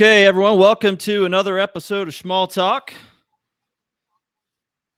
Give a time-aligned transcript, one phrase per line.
[0.00, 2.94] Okay, everyone, welcome to another episode of Small Talk.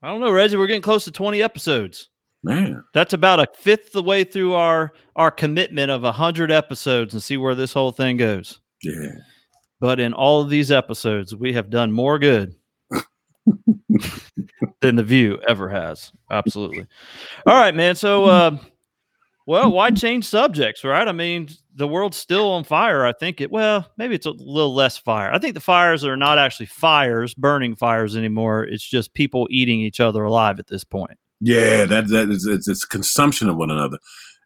[0.00, 2.08] I don't know, Reggie, we're getting close to 20 episodes.
[2.44, 7.14] Man, That's about a fifth of the way through our our commitment of 100 episodes
[7.14, 8.60] and see where this whole thing goes.
[8.84, 9.10] yeah.
[9.80, 12.54] But in all of these episodes, we have done more good
[14.82, 16.12] than the view ever has.
[16.30, 16.86] Absolutely.
[17.44, 17.96] All right, man.
[17.96, 18.57] So, uh,
[19.46, 21.06] well, why change subjects, right?
[21.06, 23.04] I mean, the world's still on fire.
[23.04, 25.32] I think it, well, maybe it's a little less fire.
[25.32, 28.64] I think the fires are not actually fires, burning fires anymore.
[28.64, 31.18] It's just people eating each other alive at this point.
[31.40, 33.98] Yeah, that that is it's, it's consumption of one another,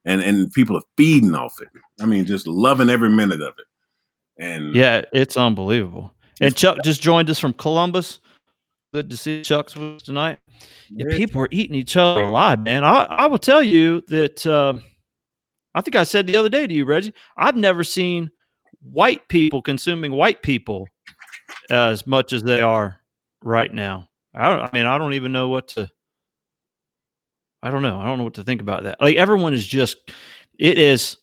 [0.06, 1.68] and and people are feeding off it.
[2.00, 3.66] I mean, just loving every minute of it.
[4.38, 6.14] And Yeah, it's unbelievable.
[6.40, 8.20] And Chuck just joined us from Columbus.
[8.94, 10.38] Good to see Chuck's with us tonight.
[10.90, 12.84] Yeah, people are eating each other alive, man.
[12.84, 14.82] I, I will tell you that um
[15.74, 18.30] I think I said the other day to you, Reggie, I've never seen
[18.80, 20.88] white people consuming white people
[21.68, 22.98] as much as they are
[23.42, 24.08] right now.
[24.34, 25.90] I, don't, I mean, I don't even know what to.
[27.62, 28.00] I don't know.
[28.00, 29.00] I don't know what to think about that.
[29.00, 29.96] Like everyone is just,
[30.58, 31.16] it is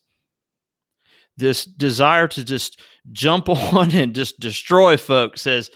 [1.38, 2.80] this desire to just
[3.12, 5.72] jump on and just destroy folks has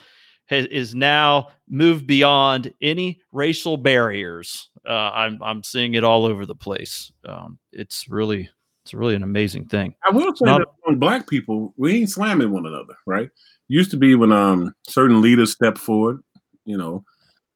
[0.48, 4.70] has, is now moved beyond any racial barriers.
[4.88, 7.12] Uh, I'm I'm seeing it all over the place.
[7.26, 8.50] Um, it's really
[8.84, 9.94] it's really an amazing thing.
[10.06, 13.30] I will say Not- that on black people, we ain't slamming one another, right?
[13.68, 16.22] Used to be when um certain leaders step forward,
[16.66, 17.04] you know,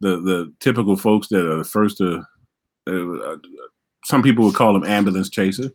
[0.02, 2.24] the the typical folks that are the first to.
[2.88, 3.36] Uh,
[4.06, 5.70] some people would call them ambulance chaser,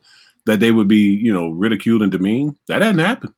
[0.46, 2.56] that they would be, you know, ridiculed and demeaned.
[2.66, 3.32] That hadn't happened.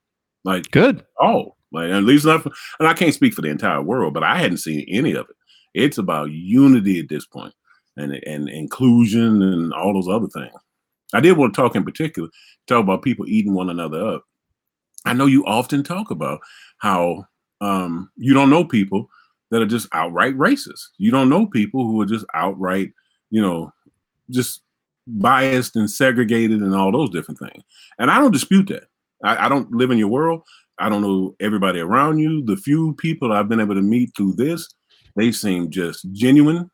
[0.44, 1.04] Like Good.
[1.20, 2.42] Oh, like at least not.
[2.42, 5.27] For, and I can't speak for the entire world, but I hadn't seen any of
[5.28, 5.36] it.
[5.75, 7.54] It's about unity at this point,
[7.97, 10.54] and and inclusion and all those other things.
[11.15, 12.28] I did want to talk in particular,
[12.66, 14.25] talk about people eating one another up.
[15.06, 16.41] I know you often talk about
[16.78, 17.25] how
[17.60, 19.09] um, you don't know people
[19.50, 20.88] that are just outright racist.
[20.98, 22.92] You don't know people who are just outright,
[23.31, 23.72] you know,
[24.31, 24.62] just
[25.06, 27.65] biased and segregated and all those different things.
[27.98, 28.84] And I don't dispute that.
[29.25, 30.42] I, I don't live in your world.
[30.81, 32.44] I don't know everybody around you.
[32.44, 34.69] The few people I've been able to meet through this,
[35.16, 36.71] they seem just genuine,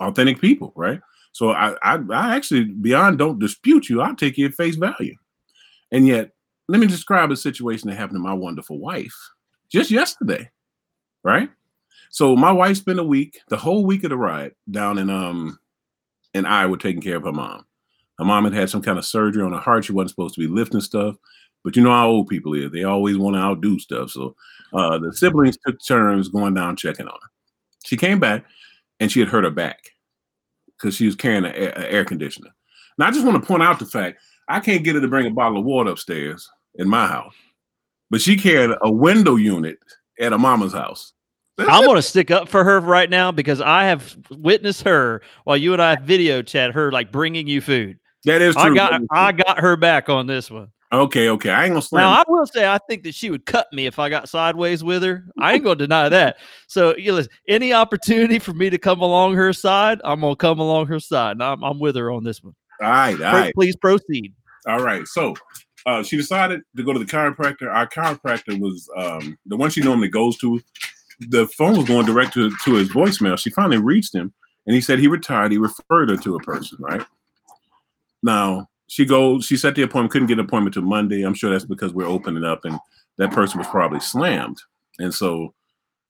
[0.00, 1.00] authentic people, right?
[1.32, 4.00] So I, I, I actually beyond don't dispute you.
[4.00, 5.14] I'll take you at face value.
[5.92, 6.30] And yet,
[6.68, 9.14] let me describe a situation that happened to my wonderful wife
[9.70, 10.50] just yesterday,
[11.24, 11.50] right?
[12.10, 15.58] So my wife spent a week, the whole week of the ride, down in um
[16.34, 17.64] in Iowa taking care of her mom.
[18.18, 19.84] Her mom had had some kind of surgery on her heart.
[19.84, 21.16] She wasn't supposed to be lifting stuff.
[21.64, 22.70] But you know how old people is.
[22.70, 24.10] They always want to outdo stuff.
[24.10, 24.34] So
[24.72, 27.28] uh, the siblings took turns going down checking on her.
[27.84, 28.44] She came back
[29.00, 29.78] and she had hurt her back
[30.76, 32.50] because she was carrying an air, a air conditioner.
[32.96, 35.26] Now, I just want to point out the fact I can't get her to bring
[35.26, 37.34] a bottle of water upstairs in my house,
[38.10, 39.78] but she carried a window unit
[40.20, 41.12] at her mama's house.
[41.58, 45.56] I'm going to stick up for her right now because I have witnessed her while
[45.56, 47.98] you and I video chat her like bringing you food.
[48.24, 48.72] that is true.
[48.72, 49.00] I got.
[49.10, 50.70] I got her back on this one.
[50.92, 51.50] Okay, okay.
[51.50, 52.04] I ain't gonna slam.
[52.04, 52.12] Now.
[52.12, 55.02] I will say I think that she would cut me if I got sideways with
[55.02, 55.26] her.
[55.38, 56.38] I ain't gonna deny that.
[56.66, 60.58] So you listen, any opportunity for me to come along her side, I'm gonna come
[60.58, 61.32] along her side.
[61.32, 62.54] And I'm, I'm with her on this one.
[62.82, 63.54] all right, all right.
[63.54, 64.32] Please proceed.
[64.66, 65.06] All right.
[65.06, 65.34] So
[65.86, 67.72] uh, she decided to go to the chiropractor.
[67.72, 70.60] Our chiropractor was um, the one she normally goes to.
[71.20, 73.38] The phone was going direct to, to his voicemail.
[73.38, 74.32] She finally reached him
[74.66, 75.50] and he said he retired.
[75.50, 77.04] He referred her to a person, right?
[78.22, 81.22] Now she goes, she set the appointment, couldn't get an appointment till Monday.
[81.22, 82.78] I'm sure that's because we're opening up and
[83.18, 84.58] that person was probably slammed.
[84.98, 85.54] And so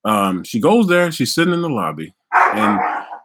[0.05, 2.81] um, she goes there, she's sitting in the lobby, and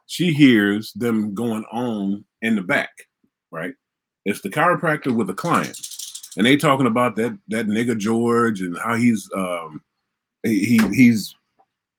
[0.07, 3.07] she hears them going on in the back,
[3.51, 3.73] right?
[4.25, 5.79] It's the chiropractor with a client,
[6.37, 9.81] and they talking about that that nigga George and how he's um
[10.43, 11.35] he he's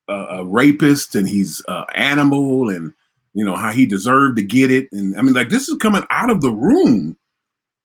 [0.09, 1.63] a, a rapist and he's
[1.95, 2.93] animal and
[3.35, 6.05] you know how he deserved to get it and I mean like this is coming
[6.11, 7.17] out of the room,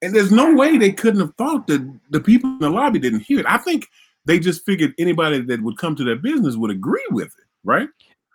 [0.01, 3.21] and there's no way they couldn't have thought that the people in the lobby didn't
[3.21, 3.45] hear it.
[3.47, 3.87] I think
[4.25, 7.89] they just figured anybody that would come to their business would agree with it, right?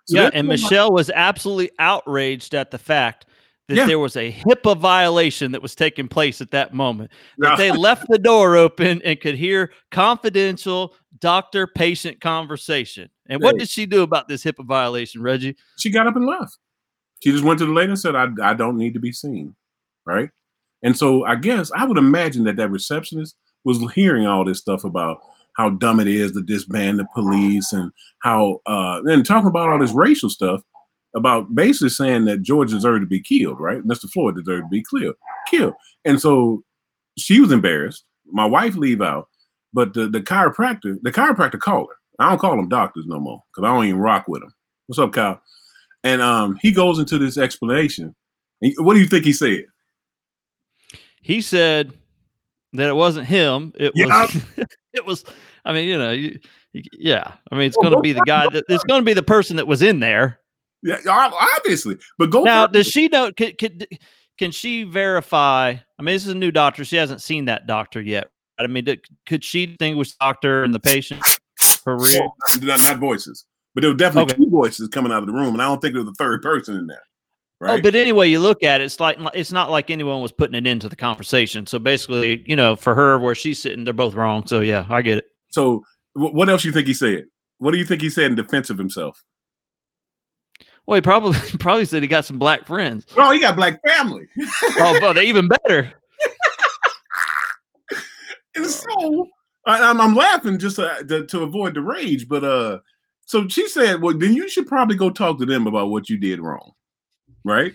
[0.06, 3.26] So yeah, and Michelle was absolutely outraged at the fact
[3.68, 3.86] that Yeah.
[3.86, 7.10] there was a HIPAA violation that was taking place at that moment.
[7.38, 13.08] That Now- they left the door open and could hear confidential doctor patient conversation.
[13.26, 15.56] And what did she do about this HIPAA violation, Reggie?
[15.78, 16.58] she got up and left.
[17.22, 19.54] She just went to the lady and said, I, I don't need to be seen.
[20.04, 20.28] Right.
[20.84, 23.34] And so I guess I would imagine that that receptionist
[23.64, 25.18] was hearing all this stuff about
[25.56, 27.90] how dumb it is to disband the police and
[28.20, 30.60] how, uh, and talking about all this racial stuff
[31.16, 33.82] about basically saying that George deserved to be killed, right?
[33.82, 34.10] Mr.
[34.10, 35.14] Floyd deserved to be killed,
[35.48, 35.74] killed.
[36.04, 36.62] And so
[37.16, 38.04] she was embarrassed.
[38.26, 39.28] My wife leave out.
[39.72, 41.96] But the, the chiropractor, the chiropractor called her.
[42.24, 44.54] I don't call them doctors no more because I don't even rock with them.
[44.86, 45.40] What's up, Kyle?
[46.04, 48.14] And um, he goes into this explanation.
[48.76, 49.64] What do you think he said?
[51.24, 51.90] He said
[52.74, 53.72] that it wasn't him.
[53.76, 54.06] It yeah.
[54.06, 54.42] was.
[54.92, 55.24] it was.
[55.64, 56.38] I mean, you know, you,
[56.92, 57.32] yeah.
[57.50, 59.56] I mean, it's going to be the guy that it's going to be the person
[59.56, 60.38] that was in there.
[60.82, 61.96] Yeah, obviously.
[62.18, 62.66] But go now.
[62.66, 63.32] Does she know?
[63.32, 63.80] Can, can,
[64.36, 65.70] can she verify?
[65.98, 66.84] I mean, this is a new doctor.
[66.84, 68.28] She hasn't seen that doctor yet.
[68.58, 71.22] I mean, did, could she distinguish doctor and the patient
[71.56, 72.34] for real?
[72.60, 74.44] Not, not voices, but there were definitely okay.
[74.44, 76.42] two voices coming out of the room, and I don't think there was a third
[76.42, 77.02] person in there.
[77.60, 77.78] Oh, right?
[77.78, 80.54] Oh, but anyway, you look at it, it's like it's not like anyone was putting
[80.54, 81.66] it into the conversation.
[81.66, 84.46] So basically, you know, for her, where she's sitting, they're both wrong.
[84.46, 85.24] So yeah, I get it.
[85.50, 85.82] So
[86.14, 87.24] what else you think he said?
[87.58, 89.22] What do you think he said in defense of himself?
[90.86, 93.06] Well, he probably probably said he got some black friends.
[93.16, 94.26] Oh, he got black family.
[94.62, 95.92] oh, but they even better.
[98.54, 99.28] and so
[99.66, 102.78] I, am I'm, I'm laughing just to, to, to, avoid the rage, but uh,
[103.26, 106.18] so she said, well, then you should probably go talk to them about what you
[106.18, 106.72] did wrong,
[107.44, 107.74] right?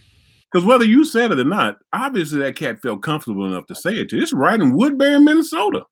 [0.52, 3.96] Because whether you said it or not, obviously that cat felt comfortable enough to say
[3.96, 4.20] it to.
[4.20, 5.84] It's right in Woodbury, Minnesota,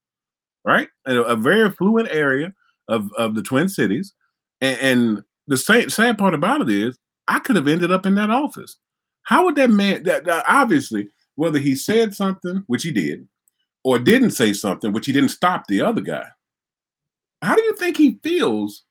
[0.66, 0.88] right?
[1.06, 2.54] A, a very affluent area
[2.88, 4.14] of, of the Twin Cities.
[4.62, 6.98] And, and the sad, sad part about it is
[7.28, 8.78] I could have ended up in that office.
[9.24, 13.28] How would that man that, that obviously whether he said something, which he did,
[13.84, 16.28] or didn't say something, which he didn't stop the other guy.
[17.42, 18.84] How do you think he feels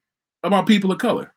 [0.42, 1.34] about people of color?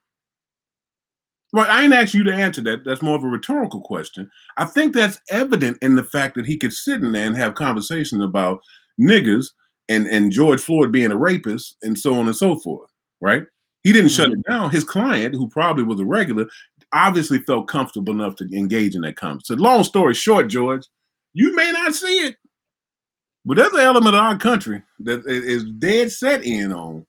[1.51, 2.85] Well, I ain't asked you to answer that.
[2.85, 4.29] That's more of a rhetorical question.
[4.57, 7.55] I think that's evident in the fact that he could sit in there and have
[7.55, 8.59] conversations about
[9.01, 9.47] niggas
[9.87, 13.43] and, and George Floyd being a rapist and so on and so forth, right?
[13.83, 14.23] He didn't mm-hmm.
[14.23, 14.69] shut it down.
[14.69, 16.45] His client, who probably was a regular,
[16.93, 19.59] obviously felt comfortable enough to engage in that conversation.
[19.59, 20.85] Long story short, George,
[21.33, 22.35] you may not see it,
[23.45, 27.05] but there's an element of our country that is dead set in on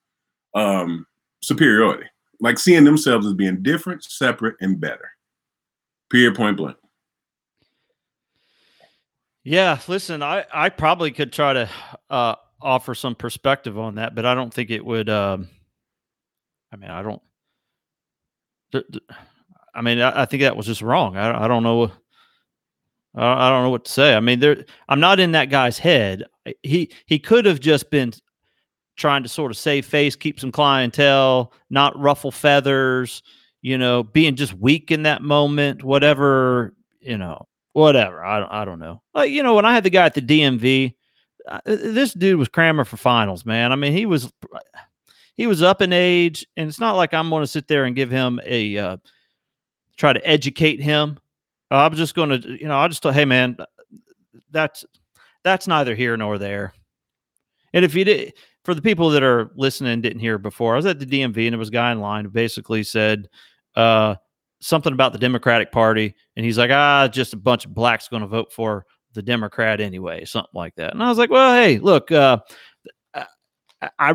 [0.54, 1.06] um,
[1.42, 2.06] superiority,
[2.40, 5.10] like seeing themselves as being different, separate, and better.
[6.10, 6.34] Period.
[6.34, 6.76] Point blank.
[9.44, 11.70] Yeah, listen, I I probably could try to
[12.10, 15.08] uh, offer some perspective on that, but I don't think it would.
[15.08, 15.48] Um,
[16.72, 17.22] I mean, I don't.
[19.74, 21.16] I mean, I, I, think that was just wrong.
[21.16, 21.90] I, I don't know.
[23.16, 24.14] I, I don't know what to say.
[24.14, 24.64] I mean, there.
[24.88, 26.24] I'm not in that guy's head.
[26.62, 28.12] He he could have just been
[29.00, 33.22] trying to sort of save face, keep some clientele, not ruffle feathers.
[33.62, 36.74] You know, being just weak in that moment, whatever.
[37.00, 38.24] You know, whatever.
[38.24, 39.02] I don't, I don't know.
[39.14, 40.94] Like you know, when I had the guy at the DMV,
[41.48, 43.72] uh, this dude was cramming for finals, man.
[43.72, 44.32] I mean, he was
[45.36, 47.96] he was up in age, and it's not like I'm going to sit there and
[47.96, 48.96] give him a uh,
[49.96, 51.18] try to educate him.
[51.70, 53.56] I'm just going to, you know, I just thought, hey man,
[54.50, 54.84] that's
[55.44, 56.74] that's neither here nor there.
[57.72, 58.34] And if you did,
[58.70, 61.52] for the people that are listening didn't hear before, I was at the DMV and
[61.52, 63.28] there was a guy in line who basically said
[63.74, 64.14] uh,
[64.60, 68.22] something about the Democratic Party, and he's like, ah, just a bunch of blacks going
[68.22, 70.92] to vote for the Democrat anyway, something like that.
[70.92, 72.38] And I was like, well, hey, look, uh,
[73.12, 73.26] I,
[73.98, 74.14] I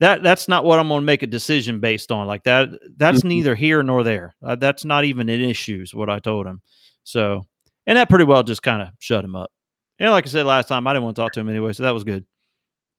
[0.00, 2.26] that that's not what I'm going to make a decision based on.
[2.26, 3.28] Like that, that's mm-hmm.
[3.28, 4.34] neither here nor there.
[4.42, 5.82] Uh, that's not even an issue.
[5.82, 6.62] Is what I told him.
[7.04, 7.46] So,
[7.86, 9.52] and that pretty well just kind of shut him up.
[10.00, 11.84] And like I said last time, I didn't want to talk to him anyway, so
[11.84, 12.24] that was good.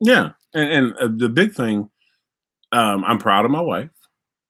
[0.02, 1.90] Yeah, and, and uh, the big thing,
[2.72, 3.90] um, I'm proud of my wife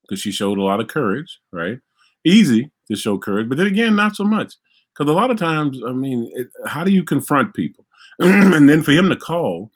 [0.04, 1.40] because she showed a lot of courage.
[1.52, 1.80] Right,
[2.26, 4.56] easy to show courage, but then again, not so much
[4.94, 7.86] because a lot of times, I mean, it, how do you confront people?
[8.20, 9.72] and then for him to call,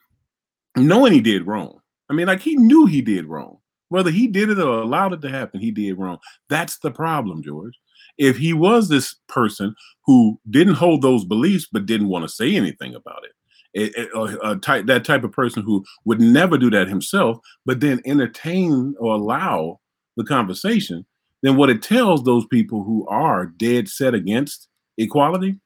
[0.76, 3.58] knowing he did wrong I mean, like he knew he did wrong.
[3.88, 6.18] Whether he did it or allowed it to happen, he did wrong.
[6.48, 7.78] That's the problem, George.
[8.18, 12.54] If he was this person who didn't hold those beliefs but didn't want to say
[12.54, 13.32] anything about it,
[13.74, 17.80] it a uh, type, that type of person who would never do that himself, but
[17.80, 19.80] then entertain or allow
[20.16, 21.04] the conversation,
[21.42, 25.56] then what it tells those people who are dead set against equality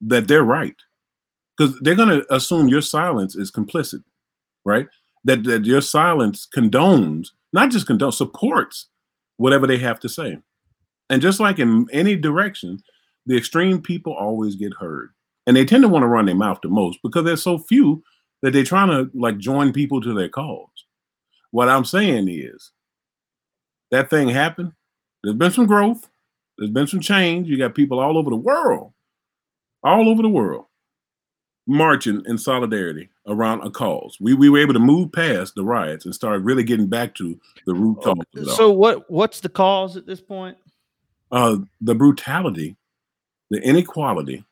[0.00, 0.76] that they're right.
[1.56, 4.02] Because they're going to assume your silence is complicit,
[4.64, 4.86] right?
[5.24, 8.88] that, that your silence condones, not just condones, supports
[9.36, 10.38] whatever they have to say.
[11.10, 12.78] And just like in any direction,
[13.26, 15.10] the extreme people always get heard.
[15.48, 18.02] And they tend to want to run their mouth the most because there's so few
[18.42, 20.68] that they're trying to like join people to their cause.
[21.52, 22.70] What I'm saying is
[23.90, 24.72] that thing happened.
[25.24, 26.06] There's been some growth.
[26.58, 27.48] There's been some change.
[27.48, 28.92] You got people all over the world,
[29.82, 30.66] all over the world
[31.66, 34.18] marching in solidarity around a cause.
[34.20, 37.38] We we were able to move past the riots and start really getting back to
[37.66, 38.56] the root cause.
[38.56, 40.58] So what what's the cause at this point?
[41.30, 42.76] Uh, the brutality,
[43.50, 44.44] the inequality,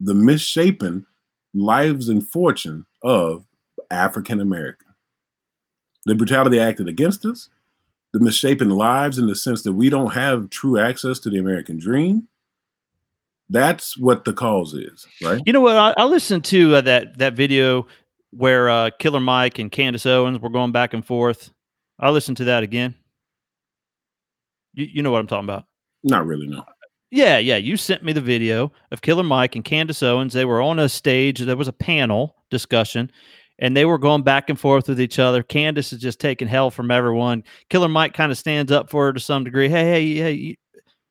[0.00, 1.06] the misshapen
[1.54, 3.44] lives and fortune of
[3.90, 4.88] African American.
[6.06, 7.48] the brutality acted against us,
[8.12, 11.78] the misshapen lives in the sense that we don't have true access to the American
[11.78, 12.28] dream.
[13.48, 15.40] That's what the cause is, right?
[15.46, 15.76] You know what?
[15.76, 17.86] I, I listened to uh, that that video
[18.30, 21.52] where uh, Killer Mike and Candace Owens were going back and forth.
[21.98, 22.94] I listened to that again.
[24.74, 25.64] You, you know what I'm talking about?
[26.02, 26.64] Not really, no.
[27.16, 27.56] Yeah, yeah.
[27.56, 30.34] You sent me the video of Killer Mike and Candace Owens.
[30.34, 31.40] They were on a stage.
[31.40, 33.10] There was a panel discussion,
[33.58, 35.42] and they were going back and forth with each other.
[35.42, 37.42] Candace is just taking hell from everyone.
[37.70, 39.70] Killer Mike kind of stands up for her to some degree.
[39.70, 40.58] Hey, hey, hey.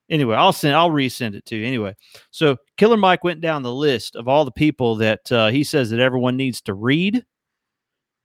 [0.07, 0.75] Anyway, I'll send.
[0.75, 1.65] I'll resend it to you.
[1.65, 1.95] Anyway,
[2.29, 5.89] so Killer Mike went down the list of all the people that uh, he says
[5.89, 7.25] that everyone needs to read,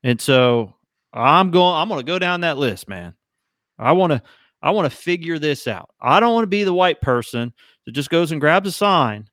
[0.02, 0.74] and so
[1.14, 1.76] I'm going.
[1.76, 3.14] I'm going to go down that list, man.
[3.78, 4.22] I want to.
[4.62, 5.90] I want to figure this out.
[6.00, 7.52] I don't want to be the white person
[7.86, 9.28] that just goes and grabs a sign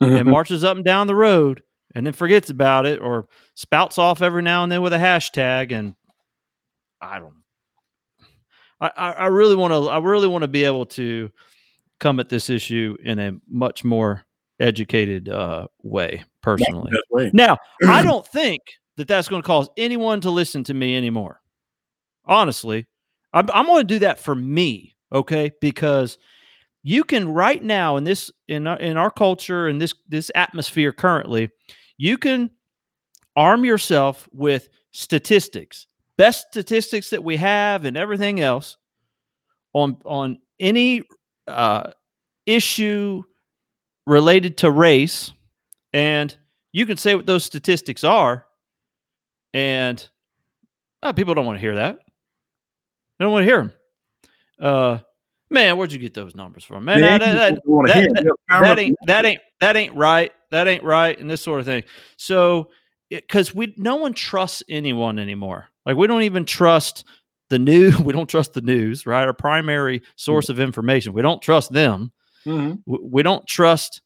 [0.00, 1.62] and marches up and down the road
[1.94, 5.72] and then forgets about it or spouts off every now and then with a hashtag
[5.72, 5.94] and
[7.00, 7.34] I don't
[8.80, 11.30] I, I really want to I really want to be able to
[11.98, 14.24] come at this issue in a much more
[14.58, 16.92] educated uh, way personally.
[17.10, 17.30] Way.
[17.32, 18.62] Now, I don't think
[18.96, 21.40] that that's going to cause anyone to listen to me anymore.
[22.24, 22.86] Honestly,
[23.32, 25.50] I'm, I'm going to do that for me, okay?
[25.60, 26.18] Because
[26.82, 30.92] you can right now in this in our, in our culture and this this atmosphere
[30.92, 31.50] currently,
[31.98, 32.50] you can
[33.36, 38.76] arm yourself with statistics, best statistics that we have, and everything else
[39.74, 41.02] on on any
[41.46, 41.90] uh,
[42.46, 43.22] issue
[44.06, 45.32] related to race,
[45.92, 46.36] and
[46.72, 48.46] you can say what those statistics are,
[49.52, 50.08] and
[51.02, 51.98] uh, people don't want to hear that.
[53.20, 53.72] They don't want to hear them.
[54.58, 54.98] Uh,
[55.50, 57.02] man, where'd you get those numbers from, man?
[57.02, 60.32] That, that, that, that, ain't that ain't that ain't right.
[60.50, 61.84] That ain't right, and this sort of thing.
[62.16, 62.70] So,
[63.10, 65.68] because we no one trusts anyone anymore.
[65.84, 67.04] Like we don't even trust
[67.50, 67.98] the news.
[67.98, 69.26] We don't trust the news, right?
[69.26, 70.52] Our primary source mm-hmm.
[70.52, 71.12] of information.
[71.12, 72.12] We don't trust them.
[72.46, 72.76] Mm-hmm.
[72.86, 74.00] We, we, don't trust.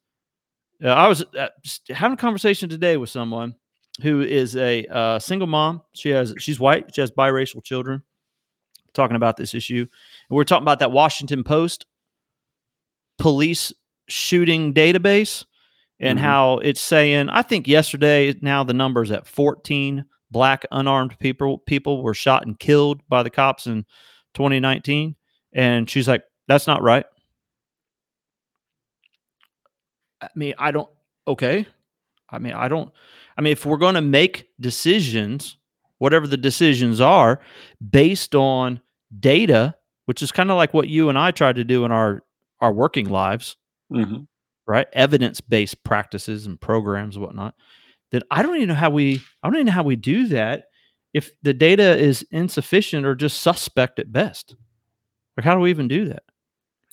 [0.83, 1.51] Uh, I was uh,
[1.89, 3.55] having a conversation today with someone
[4.03, 5.83] who is a uh, single mom.
[5.93, 6.93] She has she's white.
[6.93, 8.03] She has biracial children
[8.95, 9.87] talking about this issue.
[10.29, 11.87] And we're talking about that Washington Post
[13.19, 13.73] police
[14.09, 15.45] shooting database
[16.01, 16.27] and mm-hmm.
[16.27, 22.03] how it's saying, I think yesterday, now the numbers at 14 black unarmed people people
[22.03, 23.85] were shot and killed by the cops in
[24.35, 25.15] 2019.
[25.53, 27.07] And she's like, that's not right.
[30.21, 30.89] I mean, I don't,
[31.29, 31.67] okay.
[32.31, 32.91] I mean, I don't,
[33.37, 35.57] I mean, if we're going to make decisions,
[35.99, 37.41] whatever the decisions are,
[37.91, 38.81] based on
[39.21, 39.75] data,
[40.07, 42.23] which is kind of like what you and I tried to do in our
[42.61, 43.57] our working lives,
[43.93, 44.23] mm-hmm.
[44.67, 44.87] right?
[44.93, 47.55] Evidence based practices and programs and whatnot.
[48.13, 50.67] That I don't even know how we I don't even know how we do that
[51.13, 54.55] if the data is insufficient or just suspect at best.
[55.37, 56.23] Like how do we even do that?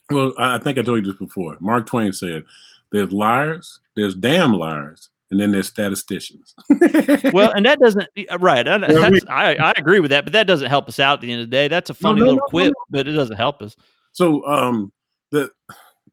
[0.09, 1.57] Well, I think I told you this before.
[1.61, 2.43] Mark Twain said,
[2.91, 6.53] "There's liars, there's damn liars, and then there's statisticians.
[7.33, 8.67] well, and that doesn't uh, right.
[8.67, 8.75] I,
[9.29, 11.47] I, I agree with that, but that doesn't help us out at the end of
[11.47, 11.67] the day.
[11.69, 13.75] That's a funny no, no, little no, quip, but it doesn't help us.
[14.11, 14.91] So, um,
[15.31, 15.49] the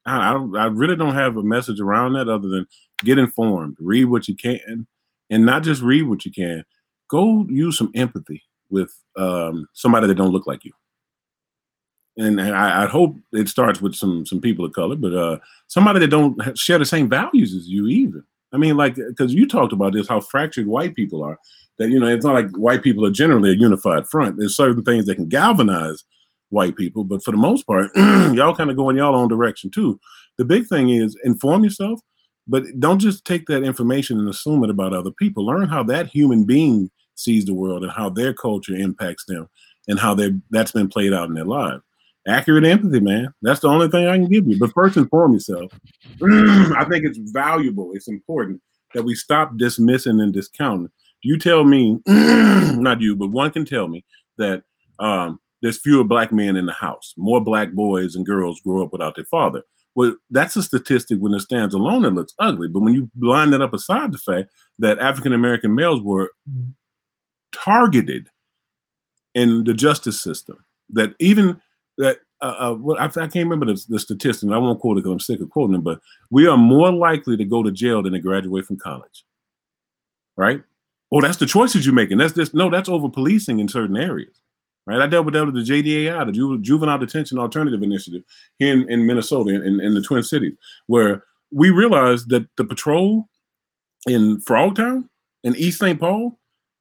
[0.06, 2.66] I, I really don't have a message around that other than
[3.04, 4.86] get informed, read what you can,
[5.28, 6.64] and not just read what you can.
[7.10, 10.72] Go use some empathy with um, somebody that don't look like you.
[12.16, 16.00] And, I, I, hope it starts with some some people of color, but uh, somebody
[16.00, 18.24] that don't share the same values as you, even.
[18.52, 21.38] I mean, like, because you talked about this, how fractured white people are.
[21.78, 24.36] That you know, it's not like white people are generally a unified front.
[24.36, 26.04] There's certain things that can galvanize
[26.48, 29.70] white people, but for the most part, y'all kind of go in y'all own direction
[29.70, 30.00] too.
[30.38, 32.00] The big thing is inform yourself,
[32.48, 35.46] but don't just take that information and assume it about other people.
[35.46, 39.48] Learn how that human being sees the world and how their culture impacts them,
[39.86, 41.82] and how they that's been played out in their lives
[42.28, 43.32] accurate empathy, man.
[43.42, 44.58] That's the only thing I can give you.
[44.58, 45.72] But first foremost, yourself.
[46.22, 47.92] I think it's valuable.
[47.94, 48.60] It's important
[48.94, 50.90] that we stop dismissing and discounting.
[51.22, 54.04] You tell me, not you, but one can tell me
[54.36, 54.62] that
[54.98, 57.14] um, there's fewer black men in the house.
[57.16, 59.62] More black boys and girls grow up without their father.
[59.94, 62.68] Well, that's a statistic when it stands alone, it looks ugly.
[62.68, 66.30] But when you line that up aside the fact that African American males were
[67.52, 68.28] targeted
[69.34, 71.60] in the justice system, that even
[71.98, 74.50] that uh, uh, I, can't remember the, the statistic.
[74.50, 75.82] I won't quote it because I'm sick of quoting them.
[75.82, 76.00] But
[76.30, 79.24] we are more likely to go to jail than to graduate from college.
[80.36, 80.62] Right?
[81.10, 82.18] Oh, that's the choices you're making.
[82.18, 82.70] That's just no.
[82.70, 84.40] That's over policing in certain areas.
[84.86, 85.00] Right?
[85.00, 88.22] I dealt with that with the JDAI, the Ju- Juvenile Detention Alternative Initiative
[88.58, 90.54] here in, in Minnesota, in, in the Twin Cities,
[90.86, 93.28] where we realized that the patrol
[94.06, 95.08] in Frogtown
[95.44, 95.98] in East St.
[95.98, 96.38] Paul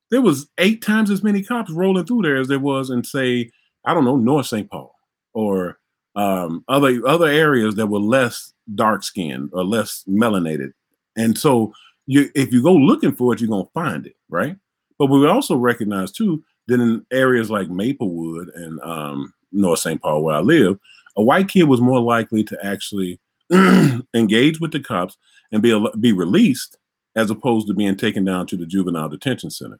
[0.10, 3.52] there was eight times as many cops rolling through there as there was in say
[3.86, 4.70] I don't know North St.
[4.70, 4.97] Paul
[5.38, 5.78] or
[6.16, 10.74] um, other other areas that were less dark skinned or less melanated.
[11.16, 11.74] And so
[12.08, 14.58] you if you go looking for it, you're gonna find it, right?
[14.98, 20.02] But we also recognize too that in areas like Maplewood and um, North St.
[20.02, 20.80] Paul, where I live,
[21.16, 23.20] a white kid was more likely to actually
[24.16, 25.18] engage with the cops
[25.52, 26.78] and be be released
[27.16, 29.80] as opposed to being taken down to the juvenile detention center.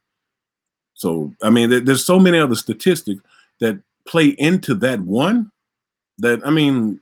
[0.94, 3.22] So, I mean, there's so many other statistics
[3.60, 5.52] that play into that one
[6.20, 7.00] that, I mean,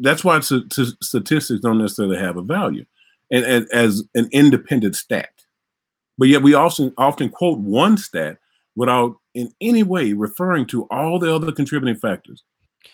[0.00, 2.84] that's why statistics don't necessarily have a value
[3.30, 5.30] and, as an independent stat.
[6.18, 8.38] But yet we also often quote one stat
[8.74, 12.42] without in any way referring to all the other contributing factors.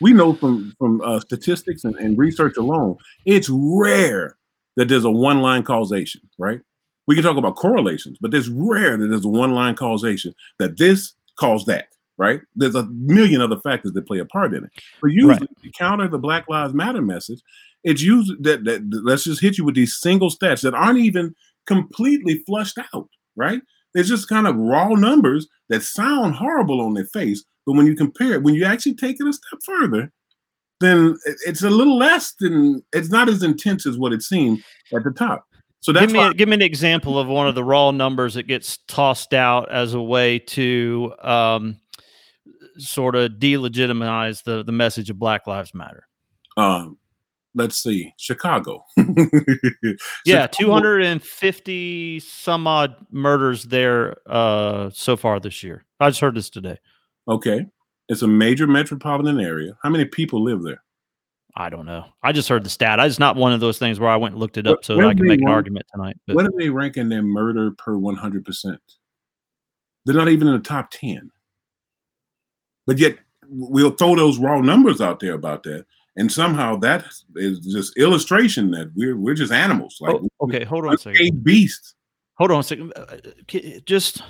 [0.01, 4.37] We know from from uh, statistics and, and research alone, it's rare
[4.77, 6.61] that there's a one line causation, right?
[7.07, 10.79] We can talk about correlations, but it's rare that there's a one line causation that
[10.79, 11.89] this caused that,
[12.23, 12.41] right?
[12.55, 14.71] There's a million other factors that play a part in it.
[15.01, 15.63] But usually, right.
[15.65, 17.41] to counter the Black Lives Matter message,
[17.83, 21.35] it's usually that, that let's just hit you with these single stats that aren't even
[21.67, 23.61] completely flushed out, right?
[23.95, 27.97] It's just kind of raw numbers that sound horrible on their face, but when you
[27.97, 30.13] compare it, when you actually take it a step further,
[30.81, 34.63] then it's a little less than it's not as intense as what it seemed
[34.95, 35.45] at the top.
[35.81, 38.35] So that's give me why- give me an example of one of the raw numbers
[38.35, 41.81] that gets tossed out as a way to um,
[42.79, 46.07] sort of delegitimize the the message of Black Lives Matter.
[46.57, 46.99] Um,
[47.55, 48.85] let's see, Chicago.
[50.25, 55.85] yeah, 250 some odd murders there uh, so far this year.
[56.01, 56.79] I just heard this today.
[57.29, 57.67] Okay.
[58.09, 59.77] It's a major metropolitan area.
[59.83, 60.83] How many people live there?
[61.55, 62.07] I don't know.
[62.23, 62.99] I just heard the stat.
[62.99, 64.97] I just not one of those things where I went and looked it up so
[64.97, 66.17] that I can make rank, an argument tonight.
[66.27, 66.37] But.
[66.37, 68.77] What are they ranking their murder per 100%?
[70.05, 71.31] They're not even in the top 10.
[72.87, 73.17] But yet
[73.49, 77.05] we'll throw those raw numbers out there about that and somehow that
[77.37, 79.99] is just illustration that we're we're just animals.
[80.01, 81.43] Like oh, okay, hold on a second.
[81.43, 81.95] Beast.
[82.35, 82.93] Hold on a second.
[82.95, 83.17] Uh,
[83.87, 84.23] just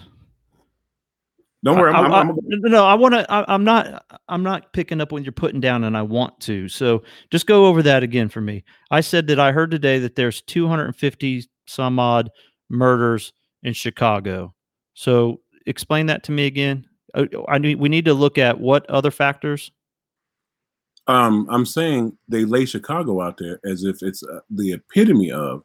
[1.65, 1.93] don't worry.
[1.93, 3.27] I'm, I, I'm, I'm, no, I want to.
[3.31, 4.05] I'm not.
[4.29, 6.69] I'm not picking up when you're putting down, and I want to.
[6.69, 8.65] So just go over that again for me.
[8.91, 12.31] I said that I heard today that there's 250 some odd
[12.69, 14.55] murders in Chicago.
[14.95, 16.87] So explain that to me again.
[17.15, 17.77] I, uh, need.
[17.77, 19.71] We need to look at what other factors.
[21.07, 25.63] Um, I'm saying they lay Chicago out there as if it's uh, the epitome of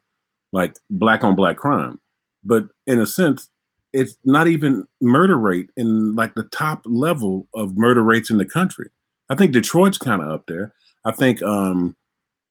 [0.52, 2.00] like black on black crime,
[2.44, 3.48] but in a sense,
[3.92, 8.44] it's not even murder rate in like the top level of murder rates in the
[8.44, 8.90] country.
[9.30, 10.72] I think Detroit's kind of up there.
[11.04, 11.96] I think um,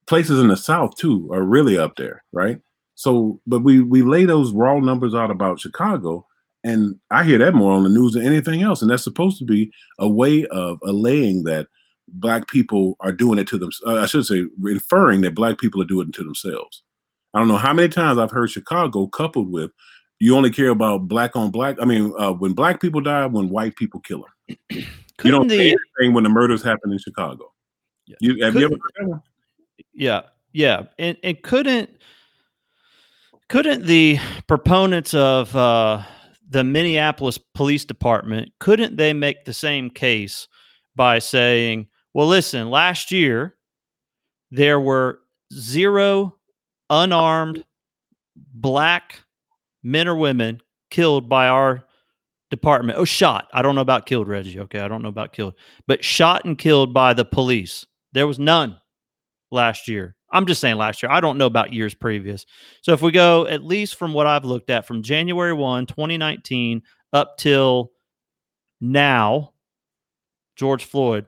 [0.07, 2.59] places in the South too are really up there, right?
[2.95, 6.25] So, but we we lay those raw numbers out about Chicago,
[6.63, 8.81] and I hear that more on the news than anything else.
[8.81, 11.67] And that's supposed to be a way of allaying that
[12.07, 13.69] black people are doing it to them.
[13.85, 16.83] Uh, I should say, inferring that black people are doing it to themselves.
[17.33, 19.71] I don't know how many times I've heard Chicago coupled with
[20.19, 21.77] you only care about black on black.
[21.81, 24.57] I mean, uh, when black people die, when white people kill them.
[25.23, 27.53] you don't the, say anything when the murders happen in Chicago.
[28.07, 28.15] Yeah.
[28.21, 29.21] You have you ever heard that?
[29.93, 30.21] Yeah,
[30.53, 31.89] yeah, and and couldn't
[33.49, 36.03] couldn't the proponents of uh,
[36.49, 40.47] the Minneapolis Police Department couldn't they make the same case
[40.95, 43.55] by saying well, listen, last year
[44.49, 45.19] there were
[45.53, 46.35] zero
[46.89, 47.63] unarmed
[48.35, 49.21] black
[49.83, 51.85] men or women killed by our
[52.49, 52.97] department.
[52.97, 53.47] Oh, shot.
[53.53, 54.59] I don't know about killed, Reggie.
[54.61, 54.79] Okay.
[54.79, 55.53] I don't know about killed,
[55.85, 57.85] but shot and killed by the police.
[58.13, 58.77] There was none
[59.51, 60.15] last year.
[60.31, 61.11] I'm just saying last year.
[61.11, 62.45] I don't know about years previous.
[62.81, 66.81] So if we go at least from what I've looked at from January 1, 2019
[67.13, 67.91] up till
[68.81, 69.53] now,
[70.55, 71.25] George Floyd,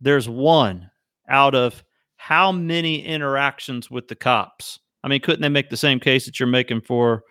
[0.00, 0.90] there's one
[1.28, 1.82] out of
[2.16, 4.78] how many interactions with the cops?
[5.02, 7.22] I mean, couldn't they make the same case that you're making for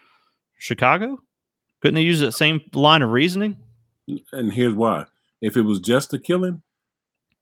[0.57, 1.17] Chicago?
[1.81, 3.57] Couldn't they use that same line of reasoning?
[4.31, 5.05] And here's why:
[5.41, 6.61] if it was just a killing,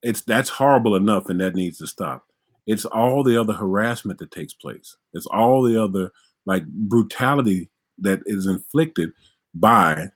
[0.01, 2.25] it's that's horrible enough, and that needs to stop.
[2.65, 4.95] It's all the other harassment that takes place.
[5.13, 6.11] It's all the other
[6.45, 9.11] like brutality that is inflicted
[9.53, 10.09] by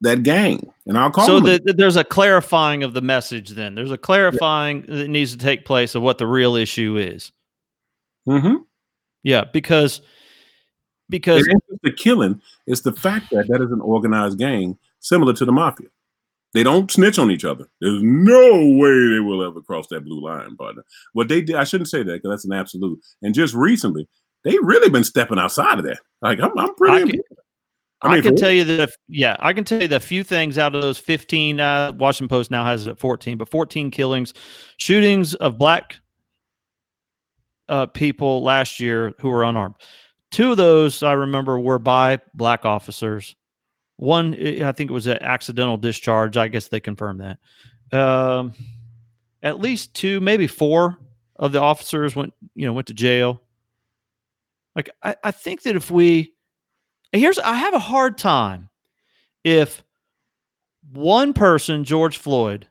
[0.00, 1.26] that gang, and I'll call.
[1.26, 3.50] So the, there's a clarifying of the message.
[3.50, 4.96] Then there's a clarifying yeah.
[4.96, 7.30] that needs to take place of what the real issue is.
[8.26, 8.56] Hmm.
[9.22, 10.02] Yeah, because
[11.08, 11.46] because
[11.82, 15.88] the killing is the fact that that is an organized gang similar to the mafia.
[16.54, 17.66] They don't snitch on each other.
[17.80, 20.84] There's no way they will ever cross that blue line, partner.
[21.14, 23.00] What they did, I shouldn't say that because that's an absolute.
[23.22, 24.06] And just recently,
[24.44, 26.00] they really been stepping outside of that.
[26.20, 27.02] Like I'm, I'm pretty.
[27.02, 27.22] I, mean,
[28.02, 30.74] I can tell you that, if, yeah, I can tell you the few things out
[30.74, 31.60] of those 15.
[31.60, 34.34] Uh, Washington Post now has it at 14, but 14 killings,
[34.76, 35.96] shootings of black
[37.68, 39.76] uh, people last year who were unarmed.
[40.30, 43.36] Two of those I remember were by black officers.
[43.96, 46.36] One, I think it was an accidental discharge.
[46.36, 47.96] I guess they confirmed that.
[47.96, 48.54] Um,
[49.42, 50.98] at least two, maybe four
[51.36, 53.42] of the officers went, you know, went to jail.
[54.74, 56.34] Like I, I think that if we
[57.12, 58.70] here's I have a hard time
[59.44, 59.82] if
[60.92, 62.66] one person, George Floyd,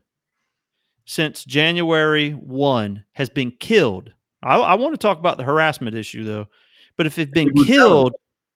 [1.05, 4.13] since January 1 has been killed.
[4.43, 6.47] I, I want to talk about the harassment issue though.
[6.97, 8.13] But if it's been killed,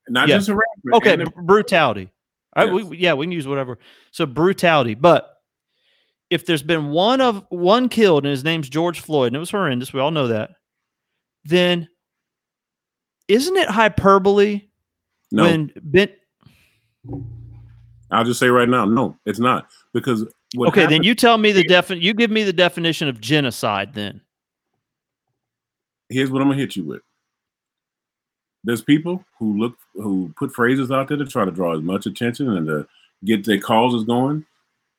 [0.10, 0.96] not yeah, just harassment.
[0.96, 2.12] Okay, brutality.
[2.56, 2.68] Yes.
[2.70, 3.80] I, we, yeah, we can use whatever.
[4.12, 4.96] So brutality.
[4.96, 5.30] But
[6.30, 9.52] if there's been one of one killed and his name's George Floyd, and it was
[9.52, 10.52] horrendous, we all know that,
[11.44, 11.88] then
[13.28, 14.62] isn't it hyperbole
[15.32, 15.44] no.
[15.44, 16.10] when Ben
[18.12, 19.68] I'll just say right now, no, it's not.
[19.94, 20.24] Because
[20.58, 23.94] Okay, happened, then you tell me the defin you give me the definition of genocide
[23.94, 24.22] then.
[26.10, 27.02] Here's what I'm gonna hit you with.
[28.66, 32.06] There's people who look who put phrases out there to try to draw as much
[32.06, 32.88] attention and to
[33.24, 34.46] get their causes going.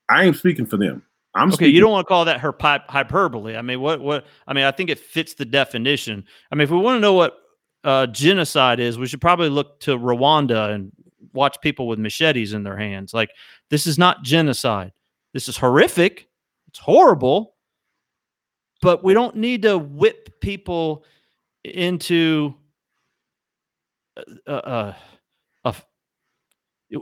[0.08, 1.02] I ain't speaking for them.
[1.34, 1.68] I'm okay.
[1.68, 3.56] You don't want to call that her hyperbole.
[3.56, 4.00] I mean, what?
[4.00, 4.26] What?
[4.46, 6.24] I mean, I think it fits the definition.
[6.50, 7.38] I mean, if we want to know what
[7.84, 10.92] uh, genocide is, we should probably look to Rwanda and
[11.32, 13.12] watch people with machetes in their hands.
[13.12, 13.30] Like,
[13.68, 14.92] this is not genocide.
[15.34, 16.28] This is horrific.
[16.68, 17.54] It's horrible.
[18.80, 21.04] But we don't need to whip people
[21.64, 22.54] into
[24.46, 24.94] uh, uh,
[25.64, 25.74] a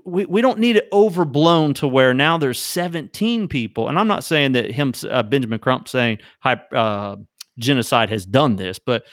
[0.05, 4.25] we, we don't need it overblown to where now there's 17 people and i'm not
[4.25, 7.17] saying that him uh, benjamin crump saying uh,
[7.59, 9.05] genocide has done this but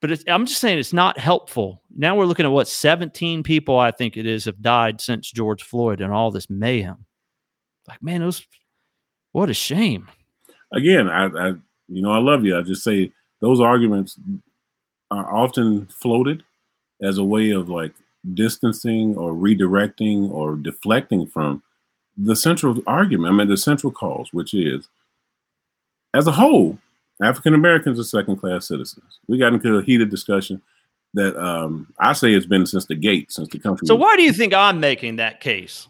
[0.00, 1.82] but i'm just saying it's not helpful.
[1.94, 5.62] Now we're looking at what 17 people i think it is have died since george
[5.62, 7.04] floyd and all this mayhem.
[7.88, 8.46] Like man was
[9.32, 10.08] what a shame.
[10.72, 11.48] Again i, I
[11.88, 12.58] you know i love you.
[12.58, 14.18] I just say those arguments
[15.10, 16.42] are often floated
[17.02, 17.92] as a way of like
[18.34, 21.62] distancing or redirecting or deflecting from
[22.16, 24.88] the central argument, I mean, the central cause, which is
[26.14, 26.78] as a whole,
[27.22, 29.20] African Americans are second class citizens.
[29.28, 30.62] We got into a heated discussion
[31.14, 33.86] that um, I say it's been since the gate, since the country.
[33.86, 35.88] So, why do you think I'm making that case?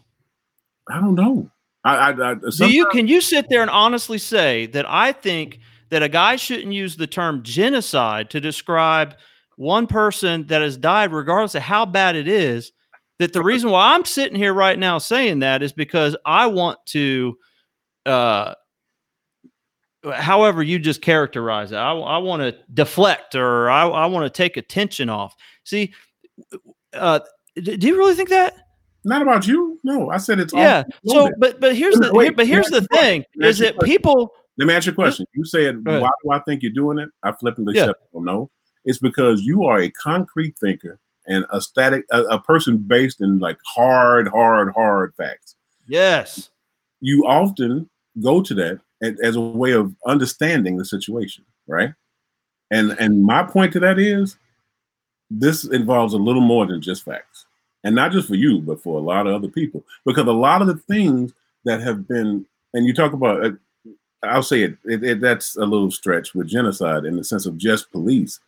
[0.89, 1.49] I don't know.
[1.83, 5.59] I, I, I do you can you sit there and honestly say that I think
[5.89, 9.15] that a guy shouldn't use the term genocide to describe
[9.57, 12.71] one person that has died, regardless of how bad it is,
[13.19, 16.77] that the reason why I'm sitting here right now saying that is because I want
[16.87, 17.37] to,
[18.05, 18.53] uh,
[20.13, 24.29] however you just characterize it, I, I want to deflect or I, I want to
[24.29, 25.35] take attention off.
[25.63, 25.91] See,
[26.93, 27.19] uh,
[27.55, 28.53] do you really think that?
[29.03, 29.79] Not about you.
[29.83, 30.83] No, I said it's yeah.
[31.05, 34.33] So, but but here's the but here's the thing: is that people.
[34.57, 35.25] Let me ask you a question.
[35.33, 37.85] You said, "Why do I think you're doing it?" I flippantly yeah.
[37.85, 38.51] said, "Well, no."
[38.87, 40.97] It's because you are a concrete thinker
[41.27, 45.55] and a static, a, a person based in like hard, hard, hard facts.
[45.87, 46.49] Yes.
[47.01, 47.89] You often
[48.23, 48.79] go to that
[49.21, 51.93] as a way of understanding the situation, right?
[52.71, 54.37] And and my point to that is
[55.29, 57.45] this involves a little more than just facts.
[57.83, 59.83] And not just for you, but for a lot of other people.
[60.05, 61.33] Because a lot of the things
[61.65, 63.51] that have been, and you talk about, uh,
[64.23, 67.57] I'll say it, it, it, that's a little stretch with genocide in the sense of
[67.57, 68.39] just police.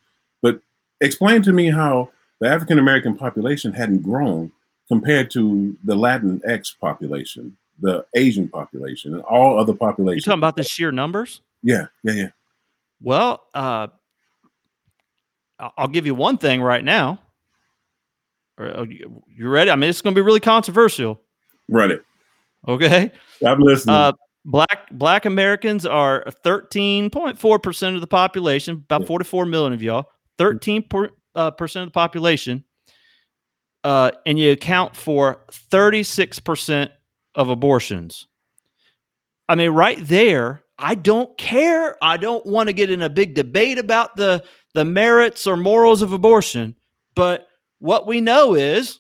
[1.01, 2.09] Explain to me how
[2.39, 4.51] the African American population hadn't grown
[4.87, 10.25] compared to the Latin X population, the Asian population, and all other populations.
[10.25, 11.41] You talking about the sheer numbers?
[11.63, 12.29] Yeah, yeah, yeah.
[13.01, 13.87] Well, uh,
[15.77, 17.19] I'll give you one thing right now.
[18.57, 19.71] You ready?
[19.71, 21.21] I mean, it's going to be really controversial.
[21.69, 22.03] Run it.
[22.67, 23.11] Okay.
[23.45, 23.95] I'm listening.
[23.95, 24.11] Uh,
[24.43, 30.09] black Black Americans are 13.4 percent of the population, about 44 million of y'all.
[30.39, 32.63] 13 per, uh, percent of the population,
[33.83, 36.91] uh, and you account for 36 percent
[37.35, 38.27] of abortions.
[39.47, 41.97] I mean, right there, I don't care.
[42.01, 46.01] I don't want to get in a big debate about the the merits or morals
[46.01, 46.75] of abortion,
[47.15, 47.47] but
[47.79, 48.99] what we know is,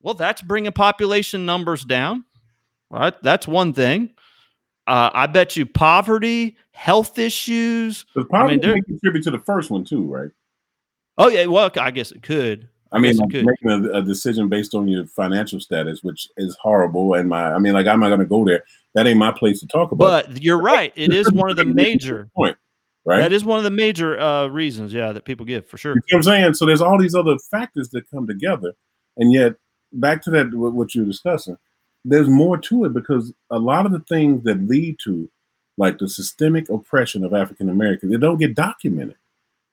[0.00, 2.24] well, that's bringing population numbers down.
[2.90, 4.10] Right, that's one thing.
[4.86, 8.04] Uh, I bet you poverty, health issues.
[8.14, 10.30] But poverty I mean, contribute to the first one too, right?
[11.16, 12.68] Oh yeah, well, I guess it could.
[12.92, 16.56] I, I mean, like making a, a, decision based on your financial status, which is
[16.60, 17.14] horrible.
[17.14, 18.62] And my, I mean, like I'm not going to go there.
[18.94, 20.26] That ain't my place to talk about.
[20.26, 20.92] But you're right.
[20.94, 22.56] It is one of the major point,
[23.04, 23.18] right?
[23.18, 25.94] That is one of the major uh, reasons, yeah, that people give for sure.
[25.94, 26.54] You know what I'm saying?
[26.54, 28.72] So there's all these other factors that come together,
[29.16, 29.54] and yet
[29.92, 31.56] back to that what you're discussing.
[32.04, 35.28] There's more to it because a lot of the things that lead to
[35.76, 39.16] like the systemic oppression of African Americans, they don't get documented.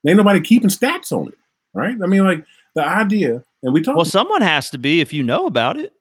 [0.05, 1.37] Ain't nobody keeping stats on it,
[1.73, 1.95] right?
[2.01, 2.43] I mean, like
[2.75, 3.95] the idea, and we talk.
[3.95, 5.93] Well, someone has to be if you know about it.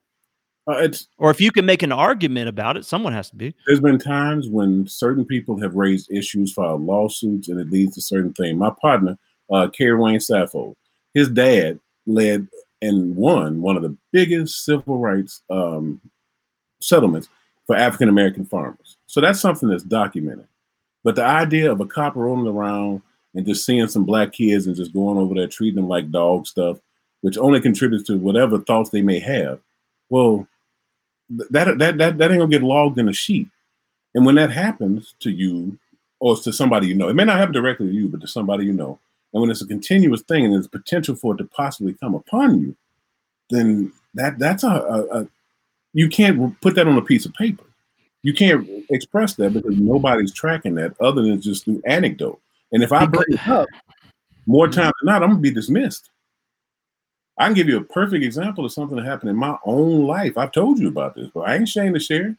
[0.67, 3.53] Uh, it's or if you can make an argument about it, someone has to be.
[3.65, 8.01] There's been times when certain people have raised issues, filed lawsuits, and it leads to
[8.01, 8.57] certain things.
[8.57, 9.17] My partner,
[9.51, 10.75] uh, Kerry Wayne Saffold,
[11.13, 12.47] his dad led
[12.81, 16.01] and won one of the biggest civil rights um,
[16.79, 17.27] settlements
[17.71, 18.97] for African American farmers.
[19.07, 20.45] So that's something that's documented.
[21.05, 23.01] But the idea of a cop rolling around
[23.33, 26.47] and just seeing some black kids and just going over there treating them like dog
[26.47, 26.79] stuff,
[27.21, 29.61] which only contributes to whatever thoughts they may have.
[30.09, 30.49] Well,
[31.29, 33.47] that that that, that ain't gonna get logged in a sheet.
[34.13, 35.79] And when that happens to you
[36.19, 38.65] or to somebody you know, it may not happen directly to you, but to somebody
[38.65, 38.99] you know,
[39.31, 42.59] and when it's a continuous thing and there's potential for it to possibly come upon
[42.59, 42.75] you,
[43.49, 45.27] then that that's a, a, a
[45.93, 47.65] you can't put that on a piece of paper.
[48.23, 52.39] You can't express that because nobody's tracking that other than just through anecdote.
[52.71, 53.67] And if I bring it up
[54.45, 54.79] more mm-hmm.
[54.79, 56.09] times than not, I'm gonna be dismissed.
[57.37, 60.37] I can give you a perfect example of something that happened in my own life.
[60.37, 62.35] I've told you about this, but I ain't ashamed to share.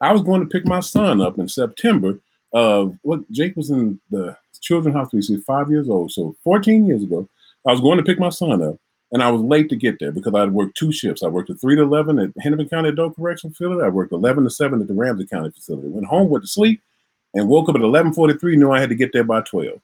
[0.00, 2.18] I was going to pick my son up in September
[2.52, 5.20] of what Jake was in the children's hospital.
[5.26, 7.28] He's five years old, so 14 years ago.
[7.66, 8.76] I was going to pick my son up,
[9.12, 11.22] and I was late to get there because I worked two shifts.
[11.22, 13.82] I worked at 3 to 11 at Hennepin County Adult Correctional Facility.
[13.82, 15.88] I worked 11 to 7 at the Ramsey County Facility.
[15.88, 16.82] Went home, went to sleep,
[17.34, 18.56] and woke up at 11:43.
[18.56, 19.80] Knew I had to get there by 12.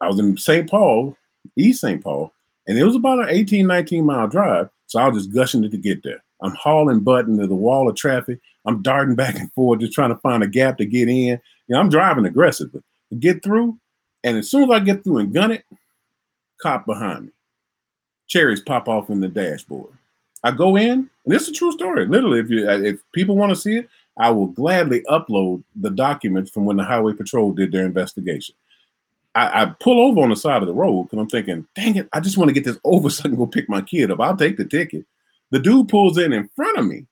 [0.00, 0.68] I was in St.
[0.68, 1.16] Paul,
[1.56, 2.02] East St.
[2.02, 2.32] Paul,
[2.66, 4.68] and it was about an 18, 19 mile drive.
[4.86, 6.22] So I was just gushing it to get there.
[6.42, 8.40] I'm hauling butt into the wall of traffic.
[8.66, 11.14] I'm darting back and forth, just trying to find a gap to get in.
[11.26, 13.78] You know, I'm driving aggressively to get through.
[14.24, 15.64] And as soon as I get through and gun it,
[16.60, 17.32] cop behind me.
[18.30, 19.92] Cherries pop off in the dashboard.
[20.44, 22.06] I go in, and this is a true story.
[22.06, 26.50] Literally, if you if people want to see it, I will gladly upload the documents
[26.50, 28.54] from when the Highway Patrol did their investigation.
[29.34, 32.08] I, I, pull over on the side of the road because I'm thinking, dang it,
[32.12, 34.20] I just want to get this over so I can go pick my kid up.
[34.20, 35.04] I'll take the ticket.
[35.50, 37.06] The dude pulls in in front of me,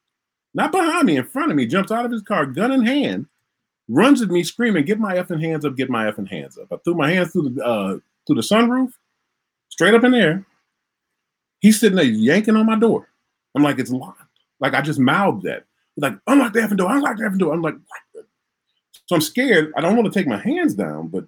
[0.54, 3.26] not behind me, in front of me, jumps out of his car, gun in hand,
[3.88, 5.76] runs at me screaming, "Get my effing hands up!
[5.76, 8.92] Get my effing hands up!" I threw my hands through the uh, through the sunroof,
[9.68, 10.46] straight up in there.
[11.60, 13.08] He's sitting there yanking on my door.
[13.54, 14.22] I'm like, it's locked.
[14.60, 15.64] Like I just mouthed that.
[15.94, 17.52] He's like, unlock the effing door, unlock the effing door.
[17.52, 17.76] I'm like,
[18.12, 18.26] what?
[19.06, 19.72] so I'm scared.
[19.76, 21.24] I don't want to take my hands down, but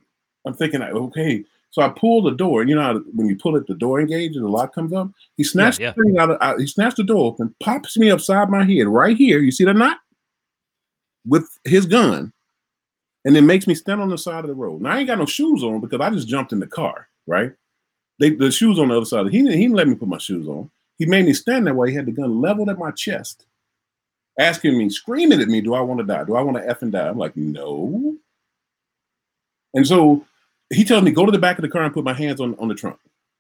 [0.47, 1.45] I'm thinking, okay.
[1.71, 4.37] So I pull the door, and you know when you pull it, the door engages,
[4.37, 5.11] and the lock comes up.
[5.37, 5.93] He snatched yeah, yeah.
[5.97, 6.59] the thing out, of, out.
[6.59, 9.39] He snatched the door open, pops me upside my head right here.
[9.39, 9.99] You see the knot
[11.25, 12.33] with his gun,
[13.25, 14.83] and then makes me stand on the side of the road.
[14.83, 17.07] Now I ain't got no shoes on because I just jumped in the car.
[17.27, 17.53] Right,
[18.21, 19.27] they, the shoes on the other side.
[19.31, 20.71] He he didn't let me put my shoes on.
[20.99, 21.91] He made me stand that way.
[21.91, 23.47] He had the gun leveled at my chest,
[24.39, 26.25] asking me, screaming at me, "Do I want to die?
[26.25, 28.15] Do I want to f and die?" I'm like, no.
[29.73, 30.25] And so
[30.69, 32.55] he tells me, go to the back of the car and put my hands on,
[32.59, 32.99] on the trunk.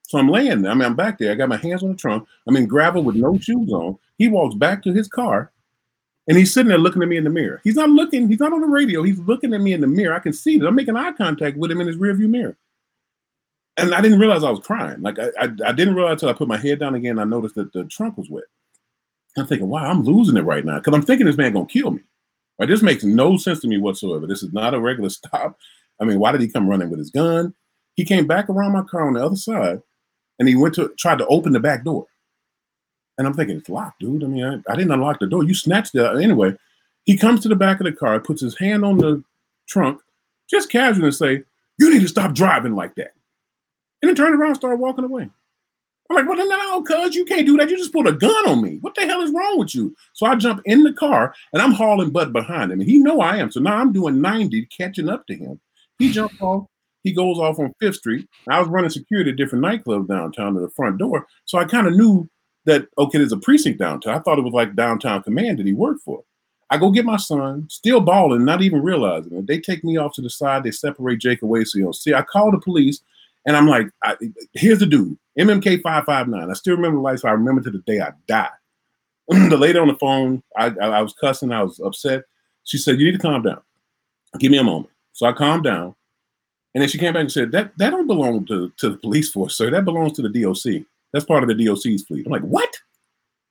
[0.09, 0.73] So I'm laying there.
[0.73, 1.31] I mean, I'm back there.
[1.31, 2.27] I got my hands on the trunk.
[2.47, 3.99] I'm in gravel with no shoes on.
[4.19, 5.53] He walks back to his car
[6.27, 7.61] and he's sitting there looking at me in the mirror.
[7.63, 9.03] He's not looking, he's not on the radio.
[9.03, 10.15] He's looking at me in the mirror.
[10.15, 12.57] I can see that I'm making eye contact with him in his rearview mirror.
[13.81, 15.01] And I didn't realize I was crying.
[15.01, 17.19] Like I, I, I didn't realize until I put my head down again.
[17.19, 18.45] I noticed that the trunk was wet.
[19.37, 20.79] I'm thinking, wow, I'm losing it right now.
[20.79, 22.01] Because I'm thinking this man gonna kill me.
[22.59, 22.69] Right?
[22.69, 24.27] This makes no sense to me whatsoever.
[24.27, 25.59] This is not a regular stop.
[26.01, 27.55] I mean, why did he come running with his gun?
[27.95, 29.83] He came back around my car on the other side
[30.39, 32.07] and he went to tried to open the back door.
[33.19, 34.25] And I'm thinking, it's locked, dude.
[34.25, 35.45] I mean, I, I didn't unlock the door.
[35.45, 36.23] You snatched it.
[36.23, 36.57] Anyway,
[37.05, 39.23] he comes to the back of the car, puts his hand on the
[39.69, 40.01] trunk,
[40.49, 41.43] just casually say,
[41.79, 43.13] You need to stop driving like that.
[44.03, 45.29] And then turn around and start walking away.
[46.09, 47.71] I'm like, well, no, cuz you can't do that.
[47.71, 48.79] You just put a gun on me.
[48.81, 49.95] What the hell is wrong with you?
[50.13, 52.81] So I jump in the car and I'm hauling butt behind him.
[52.81, 53.53] And he know I am.
[53.53, 55.61] So now I'm doing 90, catching up to him.
[55.99, 56.67] He jumps off.
[57.03, 58.29] He goes off on Fifth Street.
[58.49, 61.87] I was running security at different nightclubs downtown to the front door, so I kind
[61.87, 62.29] of knew
[62.67, 64.15] that okay, there's a precinct downtown.
[64.15, 66.23] I thought it was like downtown command that he worked for.
[66.69, 69.47] I go get my son, still bawling, not even realizing it.
[69.47, 70.63] They take me off to the side.
[70.63, 72.15] They separate Jake away so you don't see.
[72.15, 73.01] I call the police,
[73.47, 74.17] and I'm like, I,
[74.53, 76.51] "Here's the dude, MMK five five nine.
[76.51, 77.25] I still remember the lights.
[77.25, 78.49] I remember to the day I died.
[79.29, 81.53] the lady on the phone, I, I, I was cussing.
[81.53, 82.25] I was upset.
[82.65, 83.61] She said, "You need to calm down.
[84.39, 85.95] Give me a moment." So I calmed down.
[86.75, 89.31] And then she came back and said, That that don't belong to, to the police
[89.31, 89.71] force, sir.
[89.71, 90.85] That belongs to the DOC.
[91.13, 92.27] That's part of the DOC's fleet.
[92.27, 92.75] I'm like, what?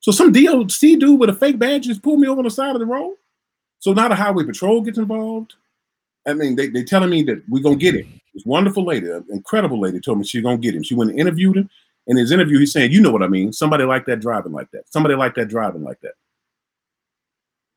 [0.00, 2.74] So some DOC dude with a fake badge just pulled me over on the side
[2.74, 3.16] of the road.
[3.80, 5.54] So now the highway patrol gets involved.
[6.26, 8.19] I mean, they they telling me that we're gonna get him.
[8.40, 10.82] This wonderful lady, incredible lady, told me she's gonna get him.
[10.82, 11.70] She went and interviewed him,
[12.06, 13.52] in his interview, he's saying, you know what I mean?
[13.52, 14.90] Somebody like that driving like that.
[14.92, 16.14] Somebody like that driving like that.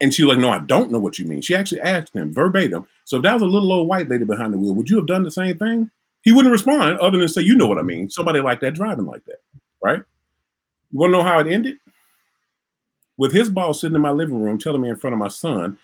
[0.02, 1.42] And she was like, no, I don't know what you mean.
[1.42, 2.88] She actually asked him verbatim.
[3.06, 5.08] So if that was a little old white lady behind the wheel, would you have
[5.08, 5.92] done the same thing?
[6.24, 8.10] He wouldn't respond other than say, you know what I mean?
[8.10, 9.42] Somebody like that driving like that,
[9.84, 10.02] right?
[10.92, 11.78] You want to know how it ended?
[13.18, 15.78] With his boss sitting in my living room telling me in front of my son,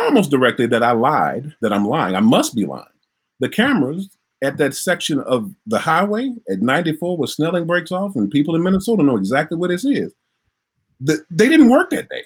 [0.00, 2.16] almost directly that I lied, that I'm lying.
[2.16, 2.86] I must be lying.
[3.42, 4.08] The cameras
[4.40, 8.62] at that section of the highway at 94 where Snelling breaks off, and people in
[8.62, 10.14] Minnesota know exactly what this is.
[11.00, 12.22] The, they didn't work that day.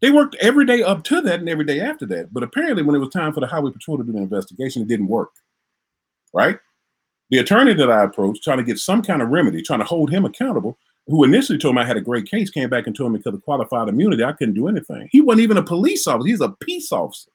[0.00, 2.32] They worked every day up to that and every day after that.
[2.32, 4.88] But apparently, when it was time for the highway patrol to do the investigation, it
[4.88, 5.30] didn't work.
[6.32, 6.60] Right?
[7.30, 10.12] The attorney that I approached, trying to get some kind of remedy, trying to hold
[10.12, 10.78] him accountable,
[11.08, 13.34] who initially told me I had a great case, came back and told me because
[13.34, 15.08] of qualified immunity, I couldn't do anything.
[15.10, 17.30] He wasn't even a police officer, he's a peace officer,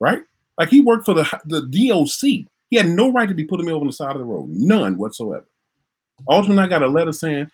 [0.00, 0.22] right?
[0.58, 2.46] Like he worked for the, the DOC.
[2.70, 4.48] He had no right to be putting me over on the side of the road,
[4.48, 5.46] none whatsoever.
[6.28, 7.50] Ultimately, I got a letter saying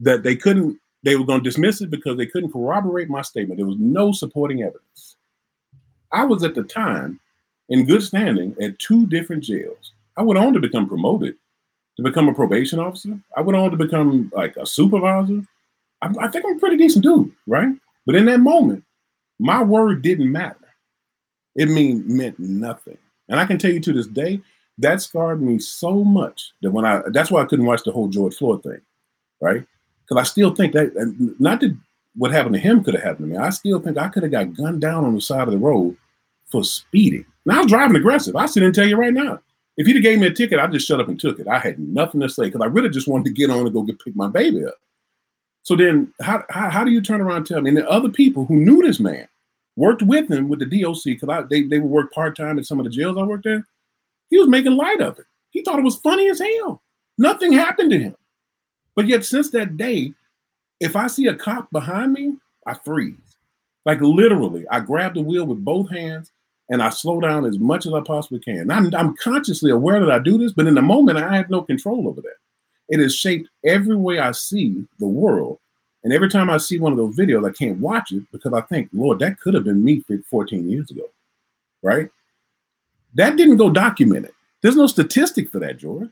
[0.00, 3.58] that they couldn't, they were going to dismiss it because they couldn't corroborate my statement.
[3.58, 5.16] There was no supporting evidence.
[6.12, 7.20] I was at the time
[7.68, 9.92] in good standing at two different jails.
[10.16, 11.36] I went on to become promoted
[11.96, 13.18] to become a probation officer.
[13.36, 15.42] I went on to become like a supervisor.
[16.02, 17.74] I, I think I'm a pretty decent dude, right?
[18.04, 18.84] But in that moment,
[19.38, 20.56] my word didn't matter.
[21.56, 22.98] It mean meant nothing.
[23.28, 24.40] And I can tell you to this day,
[24.78, 28.08] that scarred me so much that when I that's why I couldn't watch the whole
[28.08, 28.80] George Floyd thing,
[29.40, 29.64] right?
[30.02, 30.92] Because I still think that
[31.38, 31.76] not that
[32.14, 33.38] what happened to him could have happened to me.
[33.38, 35.96] I still think I could have got gunned down on the side of the road
[36.46, 37.24] for speeding.
[37.46, 38.36] Now I was driving aggressive.
[38.36, 39.40] I sit and tell you right now.
[39.76, 41.48] If he'd have gave me a ticket, I'd just shut up and took it.
[41.48, 43.82] I had nothing to say because I really just wanted to get on and go
[43.82, 44.74] get pick my baby up.
[45.62, 47.70] So then, how, how, how do you turn around and tell me?
[47.70, 49.28] And the other people who knew this man
[49.76, 52.78] worked with him with the DOC because they, they would work part time at some
[52.80, 53.62] of the jails I worked at.
[54.30, 55.26] He was making light of it.
[55.50, 56.82] He thought it was funny as hell.
[57.18, 58.16] Nothing happened to him.
[58.94, 60.12] But yet, since that day,
[60.80, 62.34] if I see a cop behind me,
[62.66, 63.36] I freeze.
[63.84, 66.32] Like literally, I grab the wheel with both hands
[66.68, 68.70] and I slow down as much as I possibly can.
[68.70, 71.62] I'm, I'm consciously aware that I do this, but in the moment, I have no
[71.62, 72.34] control over that.
[72.88, 75.58] It has shaped every way I see the world
[76.06, 78.60] and every time I see one of those videos, I can't watch it because I
[78.60, 81.02] think, Lord, that could have been me 14 years ago.
[81.82, 82.08] Right?
[83.14, 84.30] That didn't go documented.
[84.62, 86.08] There's no statistic for that, George.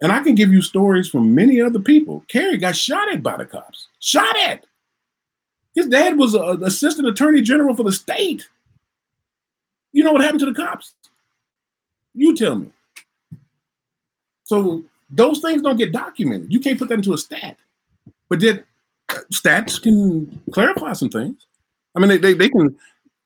[0.00, 2.24] And I can give you stories from many other people.
[2.28, 3.88] Kerry got shot at by the cops.
[3.98, 4.64] Shot at.
[5.74, 8.48] His dad was an assistant attorney general for the state.
[9.92, 10.94] You know what happened to the cops?
[12.14, 12.70] You tell me.
[14.44, 16.50] So those things don't get documented.
[16.50, 17.58] You can't put that into a stat.
[18.30, 18.64] But did
[19.32, 21.46] stats can clarify some things.
[21.96, 22.76] I mean, they, they, they can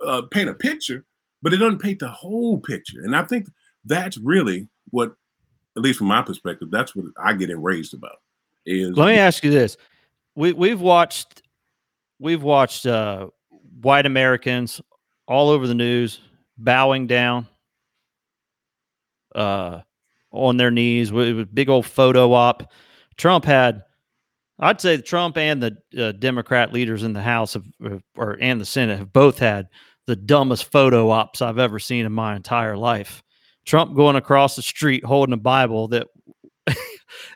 [0.04, 1.04] uh, paint a picture,
[1.42, 3.00] but it doesn't paint the whole picture.
[3.02, 3.48] And I think
[3.84, 5.14] that's really what,
[5.76, 8.20] at least from my perspective, that's what I get enraged about.
[8.66, 9.76] Is let me ask you this:
[10.34, 11.42] we we've watched
[12.18, 13.28] we've watched uh,
[13.82, 14.80] white Americans
[15.26, 16.20] all over the news
[16.56, 17.46] bowing down
[19.34, 19.80] uh,
[20.30, 22.72] on their knees with big old photo op.
[23.16, 23.84] Trump had
[24.58, 27.64] I'd say Trump and the uh, Democrat leaders in the House have,
[28.16, 29.68] or and the Senate have both had
[30.06, 33.22] the dumbest photo ops I've ever seen in my entire life.
[33.64, 36.06] Trump going across the street holding a Bible that,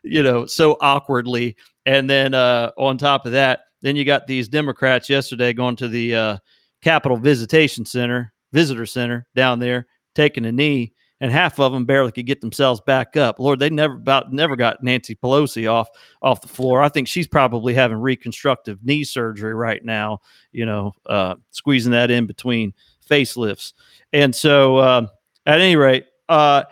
[0.03, 4.49] you know, so awkwardly, and then uh, on top of that, then you got these
[4.49, 6.39] Democrats yesterday going to the uh,
[6.83, 12.13] Capitol Visitation Center, Visitor Center down there, taking a knee and half of them barely
[12.13, 13.39] could get themselves back up.
[13.39, 15.89] Lord, they never about never got Nancy Pelosi off
[16.23, 16.83] off the floor.
[16.83, 20.21] I think she's probably having reconstructive knee surgery right now.
[20.53, 22.73] You know, uh, squeezing that in between
[23.09, 23.73] facelifts.
[24.13, 25.07] And so, uh,
[25.47, 26.65] at any rate, uh,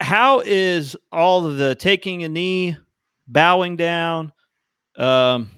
[0.00, 2.76] how is all of the taking a knee,
[3.26, 4.32] bowing down,
[4.96, 5.50] um,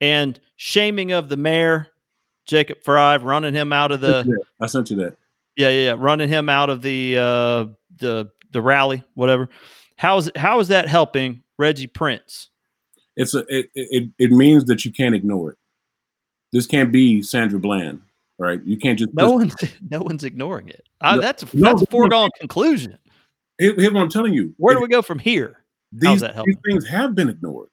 [0.00, 1.88] and shaming of the mayor,
[2.46, 4.38] Jacob Frey, running him out of the?
[4.60, 5.16] I sent you that
[5.56, 7.66] yeah, yeah, yeah, running him out of the uh,
[7.98, 9.48] the the rally, whatever.
[9.96, 12.50] How is how is that helping Reggie Prince?
[13.16, 15.58] It's a it, it it means that you can't ignore it.
[16.52, 18.00] This can't be Sandra Bland,
[18.38, 18.62] right?
[18.64, 19.54] You can't just no one's
[19.90, 20.86] no one's ignoring it.
[21.00, 22.98] I, that's a, no, that's a foregone conclusion.
[23.58, 24.54] Here's what I'm telling you.
[24.56, 25.64] Where do we go from here?
[25.92, 27.68] These, these things have been ignored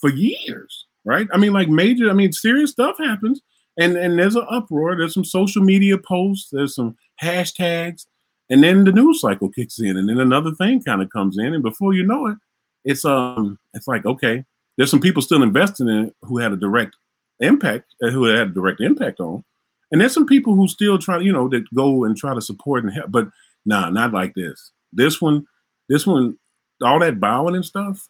[0.00, 1.28] for years, right?
[1.32, 2.08] I mean, like major.
[2.08, 3.42] I mean, serious stuff happens,
[3.78, 4.96] and and there's an uproar.
[4.96, 6.48] There's some social media posts.
[6.50, 8.06] There's some hashtags,
[8.50, 11.54] and then the news cycle kicks in, and then another thing kind of comes in,
[11.54, 12.38] and before you know it,
[12.84, 14.44] it's um, it's like okay,
[14.76, 16.96] there's some people still investing in who had a direct
[17.40, 19.44] impact, uh, who had a direct impact on,
[19.92, 22.84] and there's some people who still try, you know, that go and try to support
[22.84, 23.28] and help, but
[23.64, 24.72] nah, not like this.
[24.92, 25.46] This one,
[25.88, 26.38] this one,
[26.82, 28.08] all that bowing and stuff.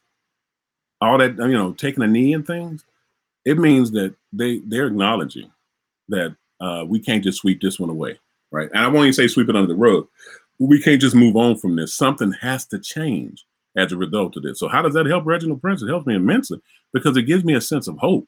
[1.00, 2.84] all that you know, taking a knee and things,
[3.44, 5.50] it means that they they're acknowledging
[6.08, 8.18] that uh, we can't just sweep this one away,
[8.50, 8.68] right?
[8.72, 10.06] And I won't even say sweep it under the rug.
[10.58, 11.94] We can't just move on from this.
[11.94, 13.44] Something has to change
[13.76, 14.58] as a result of this.
[14.58, 15.82] So how does that help Reginald Prince?
[15.82, 16.60] It helps me immensely
[16.92, 18.26] because it gives me a sense of hope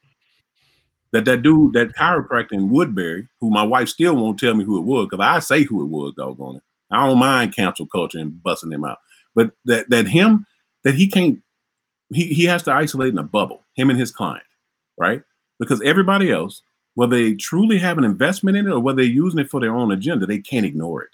[1.11, 4.77] that that dude, that chiropractor in Woodbury, who my wife still won't tell me who
[4.77, 6.63] it was because I say who it was, doggone it.
[6.91, 8.99] I don't mind cancel culture and busting them out,
[9.35, 10.45] but that that him
[10.83, 11.39] that he can't
[12.11, 14.45] he he has to isolate in a bubble, him and his client,
[14.97, 15.21] right?
[15.59, 16.61] Because everybody else,
[16.99, 19.73] whether they truly have an investment in it or whether they're using it for their
[19.73, 21.11] own agenda, they can't ignore it.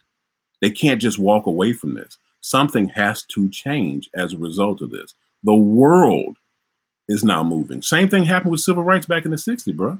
[0.60, 2.18] They can't just walk away from this.
[2.42, 5.14] Something has to change as a result of this.
[5.44, 6.38] The world
[7.08, 7.84] is now moving.
[7.84, 10.00] Same thing happened with civil rights back in the 60s, bro.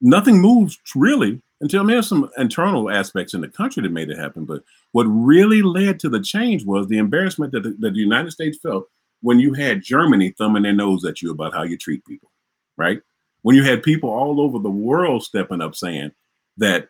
[0.00, 4.44] Nothing moves really until there's some internal aspects in the country that made it happen.
[4.44, 8.32] But what really led to the change was the embarrassment that the, that the United
[8.32, 8.88] States felt
[9.20, 12.32] when you had Germany thumbing their nose at you about how you treat people,
[12.76, 13.00] right?
[13.42, 16.12] When you had people all over the world stepping up saying
[16.58, 16.88] that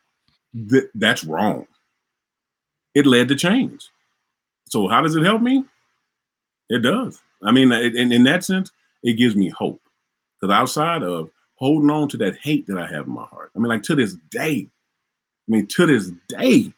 [0.69, 1.67] th- that's wrong
[2.95, 3.89] it led to change.
[4.69, 5.65] So how does it help me?
[6.69, 7.21] It does.
[7.43, 8.71] I mean, in, in that sense,
[9.03, 9.81] it gives me hope.
[10.41, 13.59] Because outside of holding on to that hate that I have in my heart, I
[13.59, 16.73] mean, like to this day, I mean, to this day,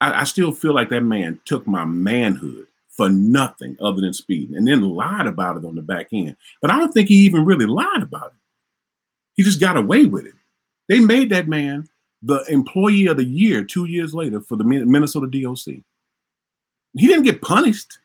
[0.00, 4.56] I, I still feel like that man took my manhood for nothing other than speeding
[4.56, 6.36] and then lied about it on the back end.
[6.62, 8.32] But I don't think he even really lied about it.
[9.36, 10.34] He just got away with it.
[10.88, 11.88] They made that man
[12.22, 15.82] the employee of the year two years later for the Minnesota DOC.
[16.94, 17.98] He didn't get punished.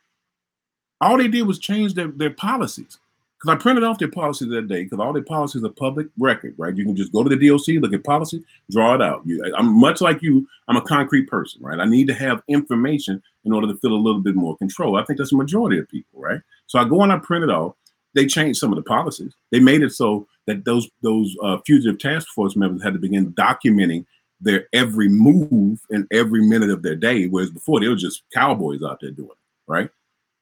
[0.99, 2.99] All they did was change their, their policies.
[3.41, 6.53] Because I printed off their policies that day, because all their policies are public record,
[6.57, 6.75] right?
[6.75, 9.23] You can just go to the DOC, look at policy, draw it out.
[9.25, 11.79] You, I'm much like you, I'm a concrete person, right?
[11.79, 14.95] I need to have information in order to feel a little bit more control.
[14.95, 16.39] I think that's the majority of people, right?
[16.67, 17.73] So I go and I print it off.
[18.13, 19.33] They changed some of the policies.
[19.51, 23.33] They made it so that those those uh, fugitive task force members had to begin
[23.33, 24.05] documenting
[24.41, 28.83] their every move and every minute of their day, whereas before they were just cowboys
[28.83, 29.89] out there doing it, right?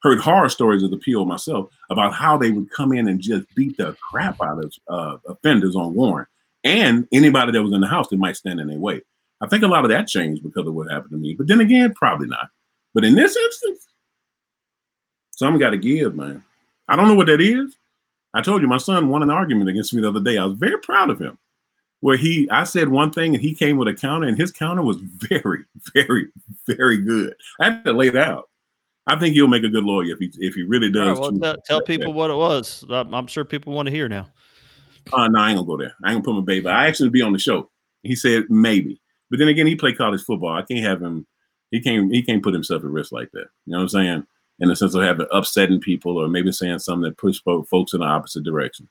[0.02, 3.54] Heard horror stories of the PO myself about how they would come in and just
[3.56, 6.30] beat the crap out of uh, offenders on warrant
[6.64, 9.02] and anybody that was in the house that might stand in their way.
[9.42, 11.60] I think a lot of that changed because of what happened to me, but then
[11.60, 12.50] again, probably not.
[12.94, 13.88] But in this instance,
[15.32, 16.44] something got to give, man.
[16.90, 17.78] I don't know what that is.
[18.34, 20.38] I told you my son won an argument against me the other day.
[20.38, 21.38] I was very proud of him.
[22.02, 24.82] Where he, I said one thing and he came with a counter, and his counter
[24.82, 26.28] was very, very,
[26.66, 27.36] very good.
[27.60, 28.50] I had to lay it out.
[29.06, 31.18] I think he'll make a good lawyer if he if he really does.
[31.18, 32.86] Right, well, tell, tell people what it was.
[32.90, 34.28] I'm sure people want to hear now.
[35.12, 35.94] Uh, no, I ain't gonna go there.
[36.04, 36.68] I ain't gonna put my baby.
[36.68, 37.70] I actually be on the show.
[38.04, 40.56] He said maybe, but then again, he played college football.
[40.56, 41.26] I can't have him.
[41.72, 42.14] He can't.
[42.14, 43.48] He can't put himself at risk like that.
[43.66, 44.28] You know what I'm saying?
[44.62, 48.02] In the sense of having upsetting people or maybe saying something that push folks in
[48.02, 48.90] the opposite direction.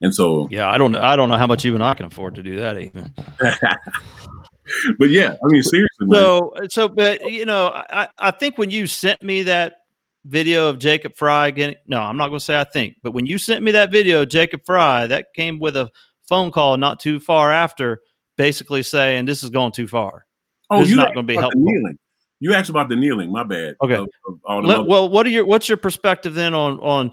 [0.00, 2.42] And so, yeah, I don't, I don't know how much even I can afford to
[2.42, 3.14] do that even.
[4.98, 6.08] but yeah, I mean, seriously.
[6.10, 6.70] So, man.
[6.70, 9.76] so, but you know, I, I think when you sent me that
[10.24, 13.26] video of Jacob Frey getting, no, I'm not going to say I think, but when
[13.26, 15.88] you sent me that video of Jacob Frey, that came with a
[16.28, 18.00] phone call not too far after,
[18.36, 20.26] basically saying this is going too far.
[20.70, 21.60] Oh, you're not going to be helpful.
[21.60, 21.98] Kneeling.
[22.42, 23.30] You asked about the kneeling.
[23.30, 23.76] My bad.
[23.80, 23.94] Okay.
[23.94, 24.08] Of,
[24.44, 27.12] of Let, well, what are your what's your perspective then on on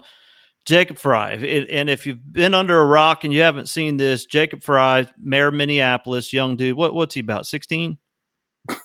[0.64, 1.68] Jacob Frey?
[1.70, 5.46] and if you've been under a rock and you haven't seen this, Jacob Frey, mayor
[5.46, 6.76] of Minneapolis, young dude.
[6.76, 7.46] What what's he about?
[7.46, 7.98] Sixteen.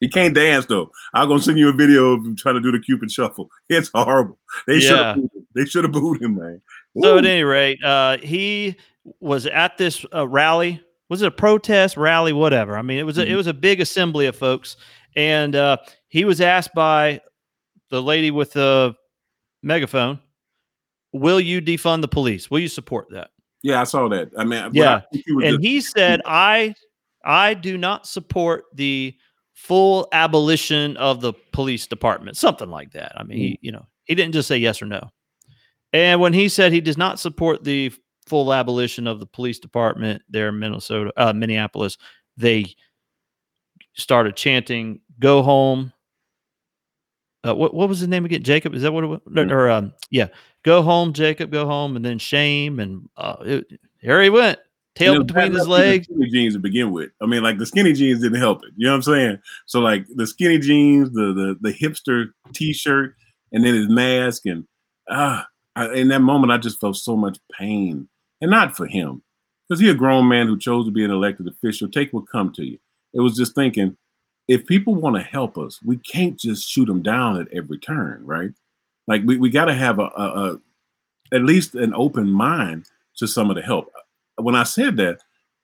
[0.00, 0.90] He can't dance though.
[1.14, 3.48] I'm gonna send you a video of him trying to do the Cupid shuffle.
[3.70, 4.38] It's horrible.
[4.66, 5.14] They yeah.
[5.14, 6.60] should they should have booed him, man.
[7.00, 8.76] So at any rate, uh, he
[9.20, 10.82] was at this uh, rally.
[11.08, 12.34] Was it a protest rally?
[12.34, 12.76] Whatever.
[12.76, 13.32] I mean, it was a, mm-hmm.
[13.32, 14.76] it was a big assembly of folks,
[15.16, 17.20] and uh, he was asked by
[17.90, 18.94] the lady with the
[19.62, 20.20] megaphone,
[21.12, 22.50] "Will you defund the police?
[22.50, 23.30] Will you support that?"
[23.62, 24.30] Yeah, I saw that.
[24.38, 26.74] I mean, yeah, I and just- he said, "I,
[27.24, 29.14] I do not support the
[29.54, 33.12] full abolition of the police department." Something like that.
[33.18, 33.40] I mean, mm.
[33.40, 35.10] he, you know, he didn't just say yes or no.
[35.92, 37.92] And when he said he does not support the
[38.26, 41.96] full abolition of the police department there in Minnesota, uh, Minneapolis,
[42.36, 42.74] they
[43.94, 45.92] started chanting "Go home."
[47.46, 48.42] Uh, what what was his name again?
[48.42, 48.74] Jacob?
[48.74, 49.20] Is that what it was?
[49.28, 49.52] Mm-hmm.
[49.52, 50.28] Or um, yeah,
[50.64, 51.50] "Go home, Jacob.
[51.50, 54.58] Go home," and then shame, and uh, it, here he went,
[54.96, 56.06] tail you know, between his legs.
[56.06, 57.10] Skinny jeans to begin with.
[57.22, 58.72] I mean, like the skinny jeans didn't help it.
[58.76, 59.38] You know what I'm saying?
[59.66, 63.14] So like the skinny jeans, the the the hipster T-shirt,
[63.52, 64.66] and then his mask, and
[65.08, 65.46] ah,
[65.76, 68.08] uh, in that moment, I just felt so much pain,
[68.40, 69.22] and not for him,
[69.68, 71.88] because he a grown man who chose to be an elected official.
[71.88, 72.78] Take what come to you.
[73.12, 73.96] It was just thinking,
[74.48, 78.24] if people want to help us, we can't just shoot them down at every turn,
[78.24, 78.50] right?
[79.06, 80.60] Like we, we got to have a, a, a,
[81.32, 82.86] at least an open mind
[83.16, 83.90] to some of the help.
[84.36, 85.20] When I said that,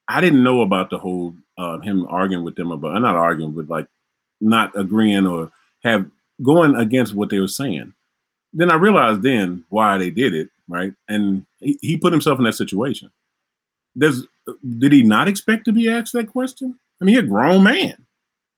[0.09, 3.68] I didn't know about the whole uh, him arguing with them about not arguing, but
[3.68, 3.87] like
[4.41, 5.51] not agreeing or
[5.85, 6.07] have
[6.43, 7.93] going against what they were saying.
[8.53, 10.93] Then I realized then why they did it, right?
[11.09, 13.11] And he, he put himself in that situation.
[13.95, 14.26] There's
[14.78, 16.78] did he not expect to be asked that question?
[17.01, 17.95] I mean, he's a grown man.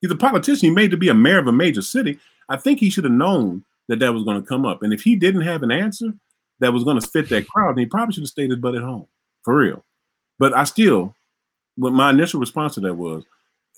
[0.04, 0.68] He's a politician.
[0.68, 2.18] He made to be a mayor of a major city.
[2.50, 4.82] I think he should have known that that was going to come up.
[4.82, 6.12] And if he didn't have an answer
[6.60, 8.74] that was going to fit that crowd, then he probably should have stayed his butt
[8.74, 9.06] at home,
[9.44, 9.82] for real.
[10.38, 11.14] But I still,
[11.76, 13.24] what my initial response to that was,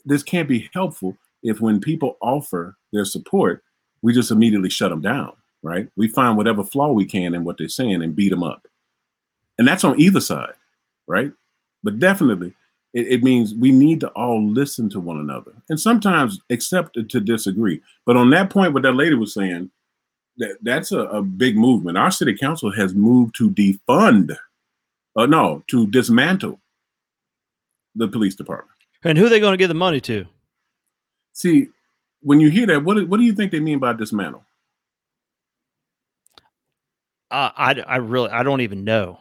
[0.04, 3.62] this can't be helpful if when people offer their support,
[4.02, 5.88] we just immediately shut them down, right?
[5.94, 8.66] We find whatever flaw we can in what they're saying and beat them up.
[9.58, 10.54] And that's on either side,
[11.06, 11.30] right?
[11.84, 12.52] But definitely,
[12.96, 17.20] it, it, means we need to all listen to one another and sometimes accept to
[17.20, 17.82] disagree.
[18.06, 19.70] But on that point, what that lady was saying,
[20.38, 21.98] that that's a, a big movement.
[21.98, 24.34] Our city council has moved to defund,
[25.14, 26.58] uh, no, to dismantle
[27.94, 28.78] the police department.
[29.04, 30.24] And who are they going to give the money to?
[31.34, 31.68] See,
[32.22, 34.42] when you hear that, what what do you think they mean by dismantle?
[37.30, 39.18] Uh, I I really I don't even know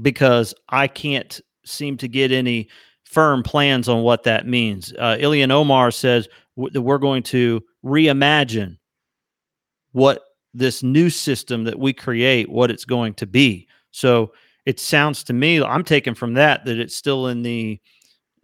[0.00, 2.68] because I can't seem to get any
[3.08, 4.92] firm plans on what that means.
[4.98, 8.76] Uh, Ilhan Omar says that we're going to reimagine
[9.92, 13.66] what this new system that we create, what it's going to be.
[13.92, 14.32] So
[14.66, 17.80] it sounds to me, I'm taking from that that it's still in the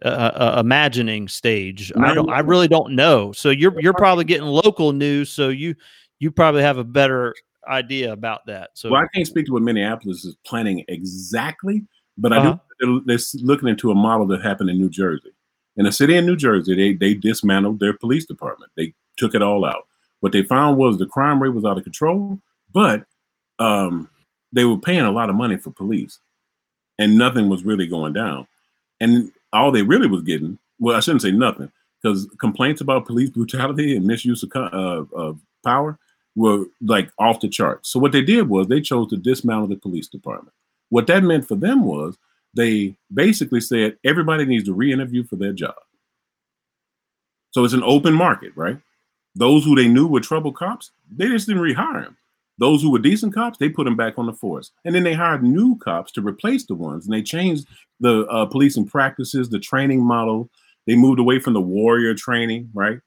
[0.03, 1.91] uh, uh, imagining stage.
[1.97, 3.31] I don't, I really don't know.
[3.31, 5.75] So you're you're probably getting local news, so you
[6.19, 7.35] you probably have a better
[7.67, 8.71] idea about that.
[8.73, 11.83] So well, I can't speak to what Minneapolis is planning exactly,
[12.17, 12.57] but I uh-huh.
[12.79, 13.01] do.
[13.05, 15.31] They're looking into a model that happened in New Jersey.
[15.77, 18.71] In a city in New Jersey, they they dismantled their police department.
[18.75, 19.87] They took it all out.
[20.19, 22.39] What they found was the crime rate was out of control,
[22.73, 23.05] but
[23.59, 24.09] um,
[24.51, 26.19] they were paying a lot of money for police,
[26.97, 28.47] and nothing was really going down.
[28.99, 33.29] And all they really was getting, well, I shouldn't say nothing, because complaints about police
[33.29, 35.97] brutality and misuse of, uh, of power
[36.35, 37.89] were like off the charts.
[37.89, 40.53] So what they did was they chose to dismantle the police department.
[40.95, 42.17] What that meant for them was
[42.53, 45.75] they basically said everybody needs to re-interview for their job.
[47.51, 48.77] So it's an open market, right?
[49.35, 52.15] Those who they knew were trouble cops, they just didn't rehire them.
[52.59, 54.71] Those who were decent cops, they put them back on the force.
[54.85, 57.05] And then they hired new cops to replace the ones.
[57.05, 57.67] And they changed
[57.99, 60.49] the uh, policing practices, the training model.
[60.87, 62.99] They moved away from the warrior training, right?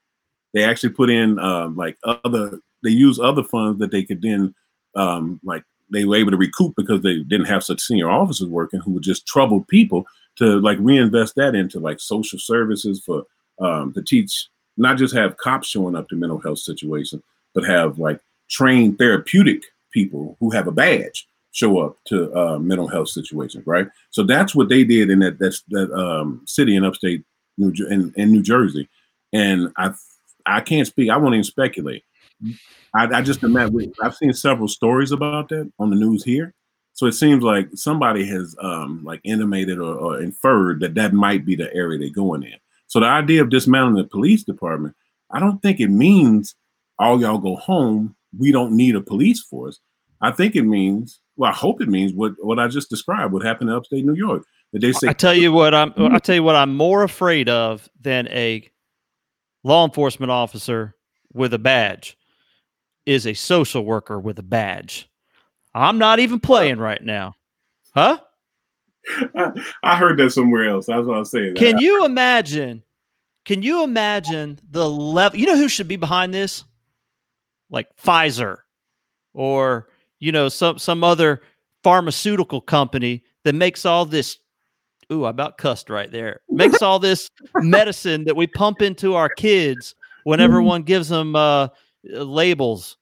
[0.53, 4.53] They actually put in uh, like other, they use other funds that they could then,
[4.95, 8.79] um, like, they were able to recoup because they didn't have such senior officers working
[8.79, 10.05] who were just troubled people
[10.37, 13.23] to like reinvest that into like social services for
[13.59, 17.21] um, to teach, not just have cops showing up to mental health situations,
[17.53, 18.19] but have like
[18.49, 23.87] trained therapeutic people who have a badge show up to uh, mental health situations, right?
[24.11, 27.23] So that's what they did in that that's that um, city in upstate
[27.57, 28.87] New in, in New Jersey,
[29.33, 29.93] and I
[30.45, 31.09] I can't speak.
[31.09, 32.03] I won't even speculate.
[32.95, 33.93] I, I just imagine.
[34.01, 36.53] I've seen several stories about that on the news here,
[36.93, 41.45] so it seems like somebody has um, like intimated or, or inferred that that might
[41.45, 42.55] be the area they're going in.
[42.87, 44.95] So the idea of dismantling the police department,
[45.31, 46.55] I don't think it means
[46.97, 49.79] all y'all go home we don't need a police force.
[50.21, 53.43] I think it means, well, I hope it means what what I just described, what
[53.43, 54.43] happened in upstate New York.
[54.73, 57.49] That they say I tell you what I'm I tell you what I'm more afraid
[57.49, 58.69] of than a
[59.63, 60.95] law enforcement officer
[61.33, 62.17] with a badge
[63.09, 65.09] is a social worker with a badge.
[65.73, 67.35] I'm not even playing right now.
[67.93, 68.19] Huh?
[69.83, 70.85] I, heard that somewhere else.
[70.85, 71.55] That's what I'm saying.
[71.55, 72.83] Can you imagine?
[73.45, 75.39] Can you imagine the level?
[75.39, 76.63] You know who should be behind this?
[77.69, 78.57] like Pfizer
[79.33, 79.87] or
[80.19, 81.41] you know some some other
[81.83, 84.37] pharmaceutical company that makes all this
[85.11, 89.29] ooh I about cussed right there makes all this medicine that we pump into our
[89.29, 90.45] kids when mm-hmm.
[90.45, 91.69] everyone gives them uh,
[92.03, 92.97] labels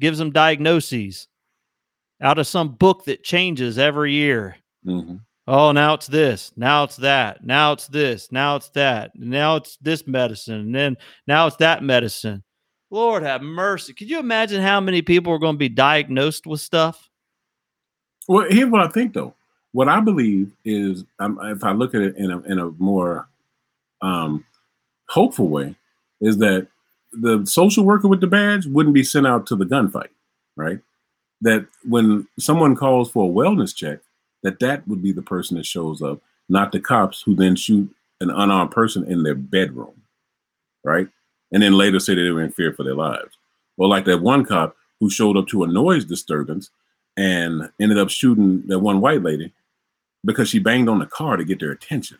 [0.00, 1.28] gives them diagnoses
[2.20, 4.56] out of some book that changes every year
[4.86, 5.16] mm-hmm.
[5.46, 9.76] oh now it's this now it's that now it's this now it's that now it's
[9.80, 12.42] this medicine and then now it's that medicine
[12.90, 13.92] Lord have mercy.
[13.92, 17.10] Could you imagine how many people are going to be diagnosed with stuff?
[18.26, 19.34] Well, here's what I think though.
[19.72, 23.28] What I believe is, um, if I look at it in a, in a more
[24.00, 24.44] um,
[25.08, 25.74] hopeful way,
[26.20, 26.66] is that
[27.12, 30.08] the social worker with the badge wouldn't be sent out to the gunfight,
[30.56, 30.80] right?
[31.40, 34.00] That when someone calls for a wellness check,
[34.42, 37.92] that that would be the person that shows up, not the cops who then shoot
[38.20, 40.02] an unarmed person in their bedroom,
[40.84, 41.08] right?
[41.52, 43.36] and then later say that they were in fear for their lives.
[43.76, 46.70] Well, like that one cop who showed up to a noise disturbance
[47.16, 49.52] and ended up shooting that one white lady
[50.24, 52.18] because she banged on the car to get their attention.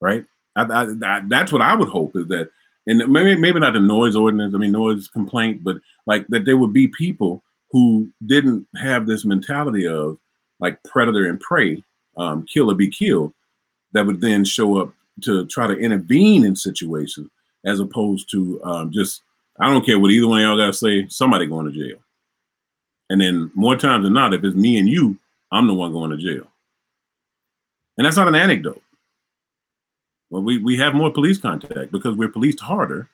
[0.00, 0.24] Right?
[0.56, 2.50] I, I, I, that's what I would hope is that,
[2.88, 4.54] and maybe maybe not the noise ordinance.
[4.54, 5.76] I mean, noise complaint, but
[6.06, 10.18] like that there would be people who didn't have this mentality of
[10.58, 11.84] like predator and prey,
[12.16, 13.32] um, kill or be killed,
[13.92, 17.28] that would then show up to try to intervene in situations
[17.66, 19.22] as opposed to um, just
[19.60, 21.06] I don't care what either one of y'all got to say.
[21.08, 21.98] Somebody going to jail,
[23.10, 25.18] and then more times than not, if it's me and you,
[25.52, 26.46] I'm the one going to jail,
[27.98, 28.82] and that's not an anecdote.
[30.30, 33.08] Well, we we have more police contact because we're policed harder,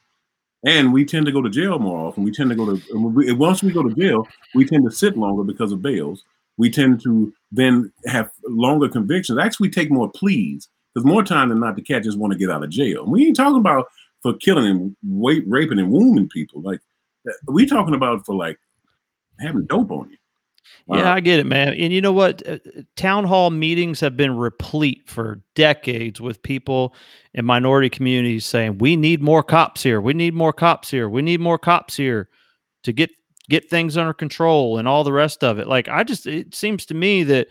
[0.64, 2.24] and we tend to go to jail more often.
[2.24, 5.16] We tend to go to we, once we go to jail, we tend to sit
[5.16, 6.24] longer because of bails.
[6.56, 9.38] We tend to then have longer convictions.
[9.38, 12.50] Actually, take more pleas because more time than not, the cat just want to get
[12.50, 13.04] out of jail.
[13.06, 13.88] We ain't talking about
[14.22, 16.62] for killing and wait, raping and wounding people.
[16.62, 16.80] Like
[17.28, 18.58] uh, we talking about for like
[19.40, 20.16] having dope on you.
[20.88, 21.74] Yeah, uh, I get it, man.
[21.74, 22.46] And you know what?
[22.46, 22.58] Uh,
[22.96, 26.94] town hall meetings have been replete for decades with people
[27.32, 30.00] in minority communities saying, "We need more cops here.
[30.00, 31.08] We need more cops here.
[31.08, 32.28] We need more cops here
[32.82, 33.10] to get
[33.48, 36.86] get things under control and all the rest of it." Like I just it seems
[36.86, 37.48] to me that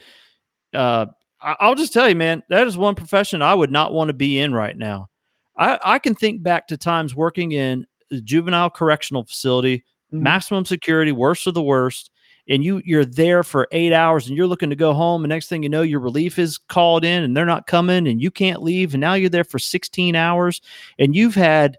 [0.73, 1.07] uh
[1.43, 4.39] I'll just tell you, man, that is one profession I would not want to be
[4.39, 5.09] in right now.
[5.57, 7.85] I, I can think back to times working in
[8.23, 9.79] juvenile correctional facility,
[10.13, 10.23] mm-hmm.
[10.23, 12.11] maximum security, worst of the worst,
[12.49, 15.47] and you you're there for eight hours and you're looking to go home, and next
[15.47, 18.63] thing you know, your relief is called in and they're not coming, and you can't
[18.63, 20.61] leave, and now you're there for 16 hours,
[20.99, 21.77] and you've had,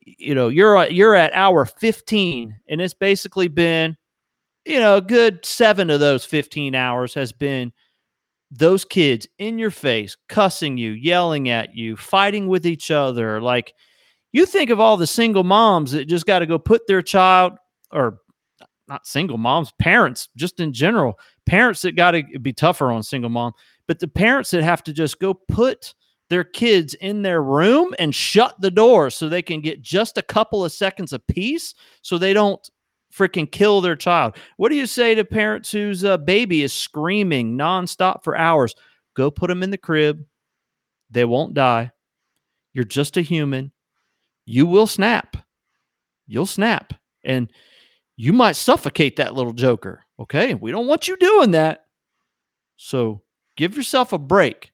[0.00, 3.96] you know, you're you're at hour 15, and it's basically been,
[4.64, 7.72] you know, a good seven of those 15 hours has been
[8.50, 13.40] those kids in your face, cussing you, yelling at you, fighting with each other.
[13.40, 13.74] Like
[14.32, 17.54] you think of all the single moms that just got to go put their child,
[17.92, 18.18] or
[18.88, 23.30] not single moms, parents, just in general, parents that got to be tougher on single
[23.30, 23.52] mom,
[23.86, 25.94] but the parents that have to just go put
[26.28, 30.22] their kids in their room and shut the door so they can get just a
[30.22, 32.68] couple of seconds of peace so they don't
[33.14, 34.36] freaking kill their child.
[34.56, 38.74] What do you say to parents whose uh, baby is screaming nonstop for hours?
[39.14, 40.24] Go put them in the crib.
[41.10, 41.92] They won't die.
[42.74, 43.72] You're just a human.
[44.44, 45.36] You will snap.
[46.26, 46.92] You'll snap.
[47.24, 47.50] And
[48.16, 50.04] you might suffocate that little joker.
[50.18, 50.54] Okay.
[50.54, 51.84] We don't want you doing that.
[52.76, 53.22] So
[53.56, 54.72] give yourself a break.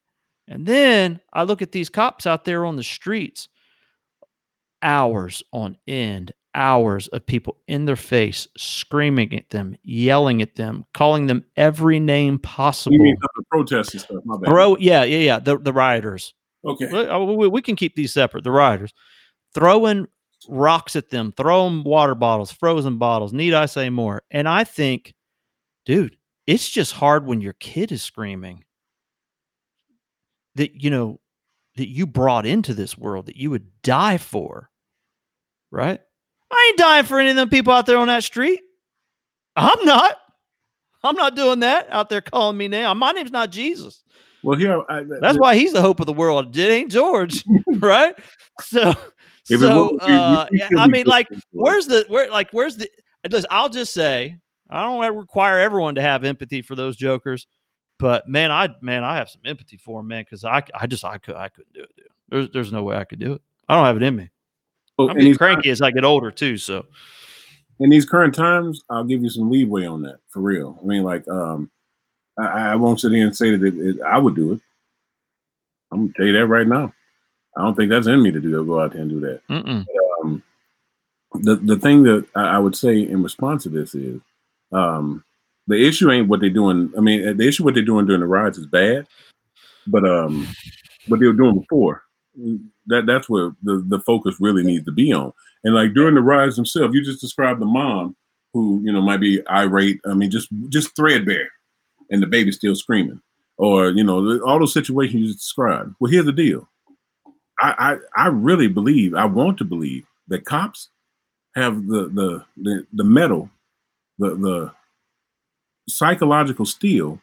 [0.49, 3.49] And then I look at these cops out there on the streets,
[4.83, 10.85] hours on end, hours of people in their face screaming at them, yelling at them,
[10.95, 12.95] calling them every name possible.
[12.95, 14.23] You mean the protests and stuff.
[14.25, 14.51] My bad.
[14.51, 15.39] Bro, yeah, yeah, yeah.
[15.39, 16.35] The the rioters.
[16.65, 16.87] Okay.
[16.87, 18.45] Uh, we, we, can keep these separate.
[18.45, 18.93] The rioters
[19.55, 20.07] throwing
[20.49, 23.33] rocks at them, throw them water bottles, frozen bottles.
[23.33, 24.23] Need I say more?
[24.31, 25.15] And I think,
[25.85, 26.17] dude,
[26.47, 28.65] it's just hard when your kid is screaming
[30.55, 31.21] that you know
[31.77, 34.71] that you brought into this world that you would die for,
[35.71, 36.01] right?
[36.51, 38.61] I ain't dying for any of them people out there on that street.
[39.57, 40.17] I'm not.
[41.05, 42.95] I'm not doing that out there calling me now.
[42.95, 44.05] My name's not Jesus.
[44.43, 46.57] Well, here I, that's why he's the hope of the world.
[46.57, 48.15] It ain't George, right?
[48.61, 48.95] So,
[49.45, 50.47] so uh,
[50.79, 52.31] I mean, like, where's the where?
[52.31, 52.89] Like, where's the?
[53.51, 54.39] I'll just say,
[54.71, 57.47] I don't require everyone to have empathy for those jokers,
[57.99, 61.05] but man, I man, I have some empathy for them, man, because I I just
[61.05, 62.07] I could I couldn't do it, dude.
[62.29, 63.43] There's there's no way I could do it.
[63.69, 64.31] I don't have it in me.
[64.99, 66.57] Oh, I'm getting cranky as I get older too.
[66.57, 66.87] So
[67.81, 70.79] in these current times, I'll give you some leeway on that for real.
[70.83, 71.71] I mean, like, um,
[72.39, 74.61] I, I won't sit here and say that it, it, I would do it.
[75.91, 76.93] I'm gonna tell you that right now.
[77.57, 78.65] I don't think that's in me to do.
[78.65, 79.41] Go out there and do that.
[79.49, 80.43] But, um,
[81.35, 84.21] the the thing that I, I, would say in response to this is,
[84.73, 85.25] um,
[85.67, 86.93] the issue ain't what they're doing.
[86.97, 89.07] I mean, the issue what they're doing during the rides is bad,
[89.87, 90.47] but um,
[91.09, 92.03] what they were doing before
[92.87, 95.33] that that's where the, the focus really needs to be on.
[95.65, 98.17] And like during the rise themselves, you just described the mom
[98.53, 100.01] who, you know, might be irate.
[100.07, 101.51] I mean, just just threadbare
[102.11, 103.21] and the baby's still screaming.
[103.59, 105.95] Or, you know, all those situations you described.
[106.01, 106.69] Well, here's the deal.
[107.63, 110.89] I, I I really believe, I want to believe that cops
[111.55, 113.49] have the the the, the mettle,
[114.19, 114.73] the the
[115.89, 117.21] psychological steel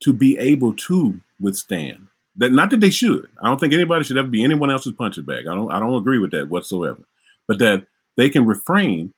[0.00, 2.06] to be able to withstand
[2.36, 3.28] that not that they should.
[3.42, 5.46] I don't think anybody should ever be anyone else's punching bag.
[5.46, 7.02] I don't I don't agree with that whatsoever.
[7.46, 9.12] But that they can refrain,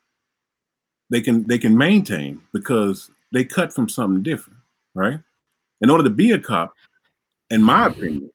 [1.11, 4.59] they can they can maintain because they cut from something different,
[4.95, 5.21] right?
[5.81, 6.75] In order to be a cop,
[7.51, 8.31] in my opinion,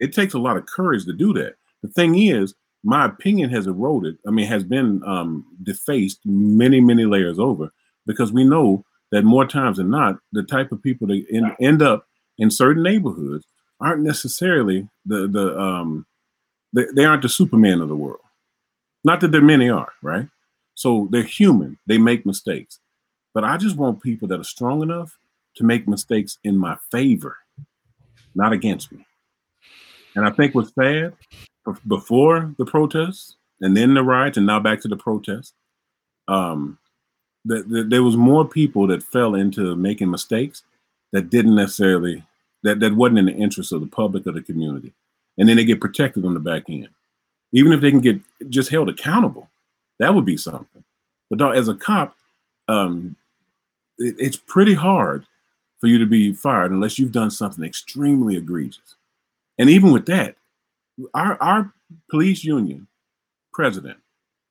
[0.00, 1.54] it takes a lot of courage to do that.
[1.82, 4.18] The thing is, my opinion has eroded.
[4.26, 7.70] I mean, has been um, defaced many, many layers over
[8.06, 11.82] because we know that more times than not, the type of people that end, end
[11.82, 12.06] up
[12.38, 13.44] in certain neighborhoods
[13.80, 16.06] aren't necessarily the the um
[16.72, 18.20] they, they aren't the superman of the world.
[19.04, 20.28] Not that there many are, right?
[20.74, 21.78] So they're human.
[21.86, 22.78] They make mistakes.
[23.34, 25.18] But I just want people that are strong enough
[25.56, 27.36] to make mistakes in my favor,
[28.34, 29.04] not against me.
[30.14, 31.14] And I think what's sad
[31.86, 35.52] before the protests and then the riots and now back to the protests,
[36.28, 36.78] um,
[37.44, 40.62] that, there was more people that fell into making mistakes
[41.12, 42.24] that didn't necessarily
[42.62, 44.92] that that wasn't in the interest of the public or the community,
[45.38, 46.90] and then they get protected on the back end.
[47.52, 49.48] Even if they can get just held accountable,
[49.98, 50.84] that would be something.
[51.30, 52.14] But as a cop,
[52.68, 53.16] um,
[53.98, 55.24] it, it's pretty hard
[55.80, 58.96] for you to be fired unless you've done something extremely egregious.
[59.60, 60.36] And even with that,
[61.12, 61.72] our our
[62.08, 62.86] police union
[63.52, 63.98] president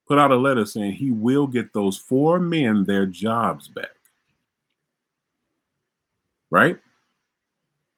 [0.08, 3.90] put out a letter saying he will get those four men their jobs back.
[6.52, 6.78] Right?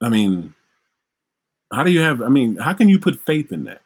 [0.02, 0.54] I mean,
[1.72, 3.82] how do you have, I mean, how can you put faith in that?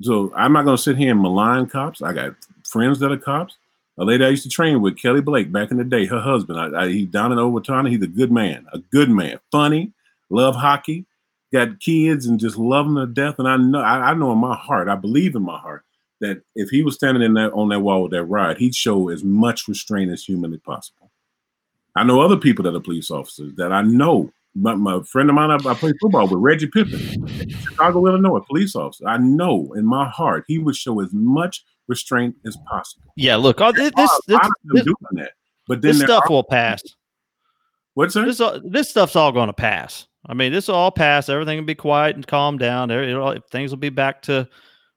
[0.00, 2.00] So I'm not to sit here and malign cops.
[2.00, 2.34] I got
[2.66, 3.56] friends that are cops.
[3.98, 6.58] A lady I used to train with, Kelly Blake, back in the day, her husband,
[6.58, 9.92] I, I, down in Owatonna, he's a good man, a good man, funny,
[10.30, 11.04] love hockey,
[11.54, 13.36] got kids, and just love them to death.
[13.38, 15.84] And I know, I, I know in my heart, I believe in my heart
[16.20, 19.08] that if he was standing in that on that wall with that ride, he'd show
[19.08, 21.10] as much restraint as humanly possible.
[21.96, 24.32] I know other people that are police officers that I know.
[24.56, 28.76] My, my friend of mine, I, I played football with Reggie Pippin, Chicago, Illinois, police
[28.76, 29.08] officer.
[29.08, 33.12] I know in my heart he would show as much restraint as possible.
[33.16, 35.32] Yeah, look, oh, this, this, this, this doing that,
[35.66, 36.82] but then this stuff will pass.
[37.94, 38.26] What's that?
[38.26, 40.06] This, uh, this stuff's all going to pass.
[40.26, 41.28] I mean, this will all pass.
[41.28, 42.88] Everything will be quiet and calm down.
[43.50, 44.48] Things will be back to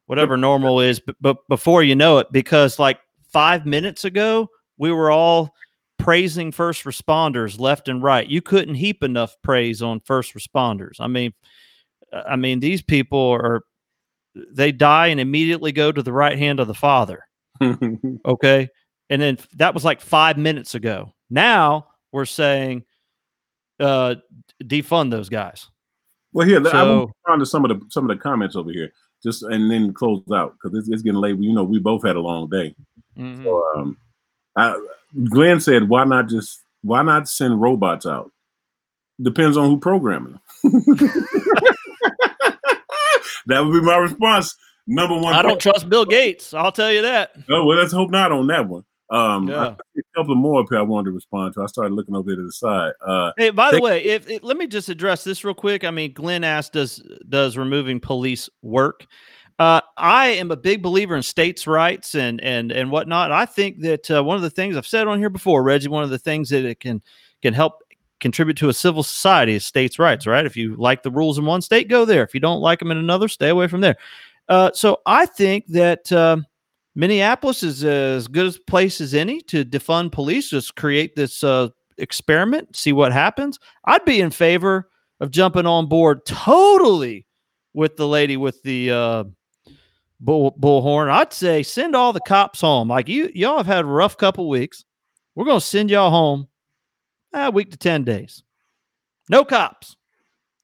[0.06, 1.00] whatever normal is.
[1.00, 3.00] But, but before you know it, because like
[3.30, 5.54] five minutes ago, we were all
[6.00, 8.28] praising first responders left and right.
[8.28, 10.96] You couldn't heap enough praise on first responders.
[11.00, 11.34] I mean,
[12.14, 13.62] I mean, these people are
[14.52, 17.24] they die and immediately go to the right hand of the Father.
[18.26, 18.70] okay.
[19.10, 21.14] And then that was like five minutes ago.
[21.30, 22.84] Now we're saying
[23.80, 24.16] uh
[24.64, 25.68] defund those guys.
[26.34, 28.92] Well, here so, I want to some of the some of the comments over here
[29.24, 31.38] just and then close out because it's, it's, getting late.
[31.40, 32.76] You know, we both had a long day.
[33.18, 33.44] Mm-hmm.
[33.44, 33.98] So, um,
[34.56, 34.80] I,
[35.30, 38.32] Glenn said, "Why not just why not send robots out?"
[39.22, 40.42] Depends on who programming them.
[43.48, 44.56] that would be my response.
[44.86, 46.54] Number one, I don't trust Bill Gates.
[46.54, 47.32] I'll tell you that.
[47.50, 48.84] Oh well, let's hope not on that one.
[49.10, 49.76] Um, yeah.
[49.98, 51.64] a couple more I wanted to respond to.
[51.64, 52.92] I started looking over to the side.
[53.06, 55.86] Uh, hey, by they, the way, if, if, let me just address this real quick.
[55.86, 59.06] I mean, Glenn asked, "Does does removing police work?"
[59.60, 63.32] Uh, I am a big believer in states' rights and and and whatnot.
[63.32, 66.04] I think that uh, one of the things I've said on here before, Reggie, one
[66.04, 67.02] of the things that it can
[67.42, 67.82] can help
[68.20, 70.28] contribute to a civil society is states' rights.
[70.28, 70.46] Right?
[70.46, 72.24] If you like the rules in one state, go there.
[72.24, 73.96] If you don't like them in another, stay away from there.
[74.50, 76.46] Uh, so I think that um,
[76.98, 80.50] Minneapolis is as good a place as any to defund police.
[80.50, 81.70] Just create this uh,
[82.00, 83.60] experiment, see what happens.
[83.86, 84.90] I'd be in favor
[85.20, 87.28] of jumping on board totally
[87.76, 89.24] with the lady with the uh,
[90.20, 91.12] bull, bullhorn.
[91.12, 92.88] I'd say send all the cops home.
[92.88, 94.84] Like you, y'all have had a rough couple weeks.
[95.36, 96.48] We're going to send y'all home
[97.32, 98.42] a week to 10 days.
[99.30, 99.96] No cops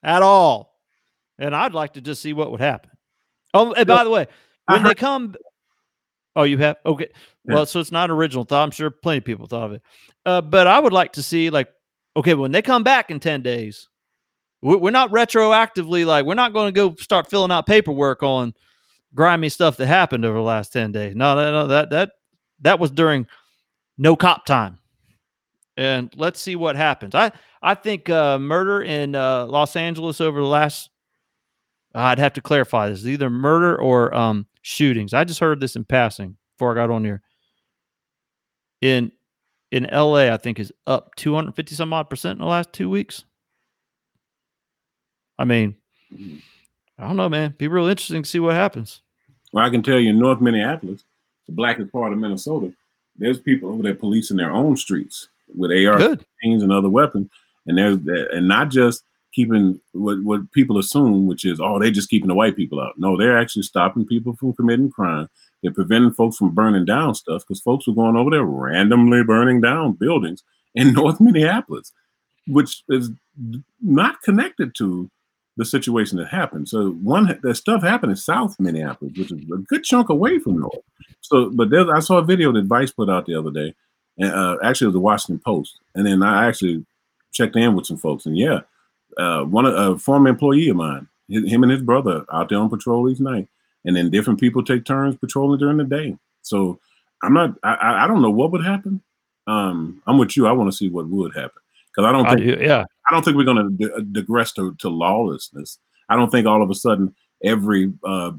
[0.02, 0.80] at all.
[1.38, 2.90] And I'd like to just see what would happen.
[3.54, 4.26] Oh, and by the way,
[4.66, 5.36] when they come
[6.36, 7.10] Oh, you have okay.
[7.46, 7.56] Yeah.
[7.56, 8.64] Well, so it's not original thought.
[8.64, 9.82] I'm sure plenty of people thought of it.
[10.26, 11.68] Uh, but I would like to see like,
[12.16, 13.90] okay, when they come back in ten days,
[14.62, 18.54] we're not retroactively like we're not going to go start filling out paperwork on
[19.14, 21.16] grimy stuff that happened over the last ten days.
[21.16, 22.12] No, no, no that that
[22.62, 23.28] that was during
[23.98, 24.80] no cop time,
[25.78, 27.14] and let's see what happens.
[27.14, 27.32] I
[27.62, 30.90] I think uh, murder in uh, Los Angeles over the last.
[31.94, 35.14] I'd have to clarify this: either murder or um, shootings.
[35.14, 37.22] I just heard this in passing before I got on here.
[38.82, 39.12] In
[39.72, 43.24] in LA, I think is up 250 some odd percent in the last two weeks.
[45.40, 45.76] I mean,
[46.98, 47.56] I don't know, man.
[47.58, 49.02] Be real interesting to see what happens.
[49.52, 51.04] Well, I can tell you in North Minneapolis,
[51.48, 52.72] the blackest part of Minnesota,
[53.18, 57.30] there's people over there policing their own streets with AR-15s and other weapons,
[57.68, 57.98] and there's
[58.32, 59.04] and not just
[59.34, 62.98] keeping what, what people assume, which is, oh, they're just keeping the white people out.
[62.98, 65.30] No, they're actually stopping people from committing crime.
[65.62, 69.62] They're preventing folks from burning down stuff because folks were going over there randomly burning
[69.62, 70.44] down buildings
[70.76, 71.92] in North Minneapolis,
[72.48, 73.12] which is
[73.82, 75.10] not connected to
[75.56, 76.68] the situation that happened.
[76.68, 80.60] So one, that stuff happened in South Minneapolis, which is a good chunk away from
[80.60, 80.80] North.
[81.22, 83.74] So, but I saw a video that Vice put out the other day
[84.18, 86.86] and uh, actually it was the Washington Post, and then I actually
[87.32, 88.62] checked in with some folks, and yeah,
[89.18, 92.70] uh, one of a former employee of mine, him and his brother out there on
[92.70, 93.48] patrol each night,
[93.86, 96.18] and then different people take turns patrolling during the day.
[96.42, 96.80] So
[97.22, 99.02] I'm not, I, I don't know what would happen.
[99.48, 100.48] Um, I'm with you.
[100.48, 103.24] I want to see what would happen because I don't think, I, yeah, I don't
[103.24, 105.80] think we're going to digress to, to lawlessness.
[106.10, 108.32] I don't think all of a sudden every uh,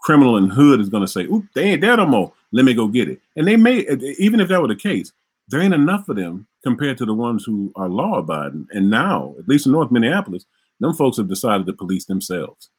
[0.00, 2.32] criminal in hood is going to say, "Oop, they ain't there no more.
[2.52, 3.80] Let me go get it." And they may,
[4.18, 5.12] even if that were the case,
[5.48, 8.66] there ain't enough of them compared to the ones who are law abiding.
[8.70, 10.44] And now, at least in North Minneapolis,
[10.80, 12.70] them folks have decided to police themselves.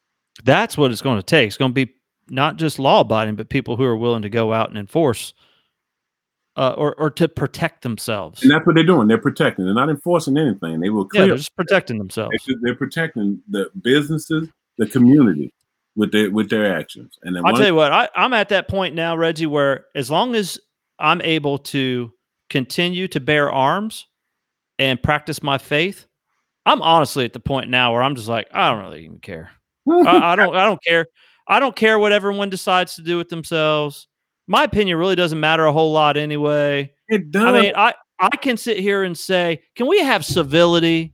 [0.43, 1.47] That's what it's going to take.
[1.47, 1.93] It's going to be
[2.29, 5.33] not just law abiding, but people who are willing to go out and enforce
[6.55, 8.41] uh, or, or to protect themselves.
[8.41, 9.07] And that's what they're doing.
[9.07, 9.65] They're protecting.
[9.65, 10.79] They're not enforcing anything.
[10.79, 11.23] They will clear.
[11.23, 12.35] Yeah, they're just protecting themselves.
[12.61, 15.53] They're protecting the businesses, the community
[15.95, 17.17] with their with their actions.
[17.23, 20.35] And I'll tell you what, I, I'm at that point now, Reggie, where as long
[20.35, 20.59] as
[20.99, 22.11] I'm able to
[22.49, 24.07] continue to bear arms
[24.77, 26.05] and practice my faith,
[26.65, 29.51] I'm honestly at the point now where I'm just like, I don't really even care.
[29.89, 31.07] I, I, don't I don't care.
[31.47, 34.07] I don't care what everyone decides to do with themselves.
[34.47, 36.91] My opinion really doesn't matter a whole lot anyway.
[37.07, 37.43] It does.
[37.43, 41.13] I mean, I, I can sit here and say, can we have civility?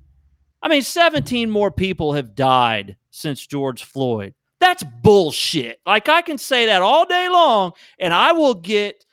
[0.62, 4.34] I mean, 17 more people have died since George Floyd.
[4.60, 5.80] That's bullshit.
[5.86, 9.06] Like I can say that all day long, and I will get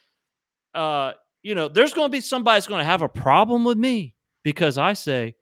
[0.74, 1.12] uh,
[1.43, 4.93] you know, there's gonna be somebody that's gonna have a problem with me because I
[4.93, 5.34] say,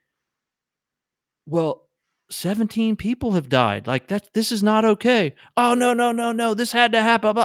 [1.47, 1.89] well,
[2.31, 3.87] 17 people have died.
[3.87, 5.35] Like that, this is not okay.
[5.57, 6.55] Oh, no, no, no, no.
[6.55, 7.45] This had to happen.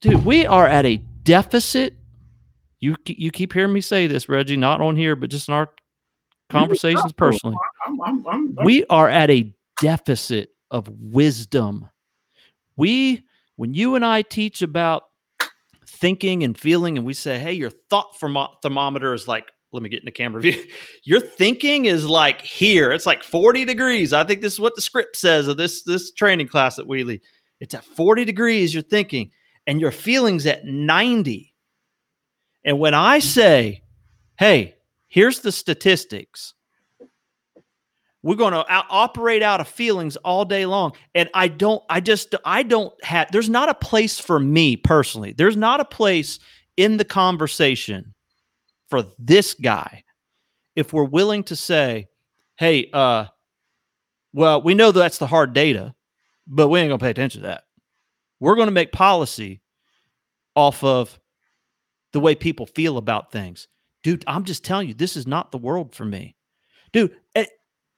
[0.00, 1.94] Dude, we are at a deficit.
[2.80, 5.70] You you keep hearing me say this, Reggie, not on here, but just in our
[6.50, 7.56] conversations personally.
[7.86, 9.50] I'm, I'm, I'm, we are at a
[9.80, 11.88] deficit of wisdom.
[12.76, 13.24] We,
[13.56, 15.04] when you and I teach about
[16.04, 20.00] thinking and feeling, and we say, hey, your thought thermometer is like let me get
[20.00, 20.62] in the camera view.
[21.04, 22.92] Your thinking is like here.
[22.92, 24.12] It's like 40 degrees.
[24.12, 27.22] I think this is what the script says of this this training class at Wheelie.
[27.58, 29.30] It's at 40 degrees you're thinking
[29.66, 31.54] and your feelings at 90.
[32.64, 33.82] And when I say,
[34.38, 34.74] "Hey,
[35.08, 36.52] here's the statistics."
[38.24, 40.92] We're going to operate out of feelings all day long.
[41.14, 45.34] And I don't I just I don't have there's not a place for me personally.
[45.36, 46.38] There's not a place
[46.78, 48.14] in the conversation
[48.88, 50.04] for this guy
[50.74, 52.08] if we're willing to say,
[52.56, 53.26] hey, uh,
[54.32, 55.94] well, we know that's the hard data,
[56.46, 57.64] but we ain't gonna pay attention to that.
[58.40, 59.60] We're gonna make policy
[60.56, 61.20] off of
[62.14, 63.68] the way people feel about things.
[64.02, 66.36] Dude, I'm just telling you, this is not the world for me.
[66.94, 67.14] Dude,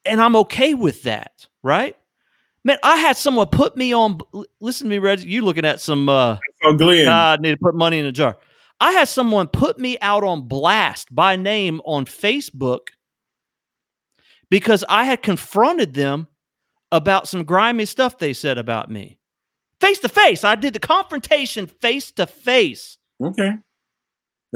[0.09, 1.97] and, I'm okay with that, right?
[2.65, 4.19] Man, I had someone put me on.
[4.61, 5.29] Listen to me, Reggie.
[5.29, 6.09] You looking at some?
[6.09, 7.09] uh Oh, Glenn.
[7.09, 8.39] I need to put money in a jar.
[8.81, 12.89] I had someone put me out on blast by name on Facebook
[14.51, 16.29] because I had confronted them
[16.93, 19.19] about some grimy stuff they said about me.
[19.81, 20.45] Face to face.
[20.45, 22.99] I did the confrontation face to face.
[23.23, 23.57] Okay.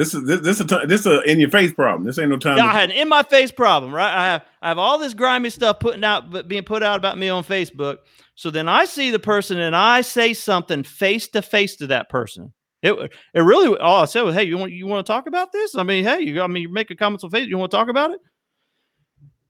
[0.01, 2.07] This is this this is a this is a in your face problem.
[2.07, 2.57] This ain't no time.
[2.57, 4.11] Yeah, I had an in my face problem, right?
[4.11, 7.19] I have I have all this grimy stuff putting out, but being put out about
[7.19, 7.99] me on Facebook.
[8.35, 12.09] So then I see the person and I say something face to face to that
[12.09, 12.55] person.
[12.83, 12.95] It
[13.35, 15.77] it really all I said was, hey, you want you want to talk about this?
[15.77, 17.49] I mean, hey, you I mean, you make a comment on Facebook.
[17.49, 18.21] You want to talk about it?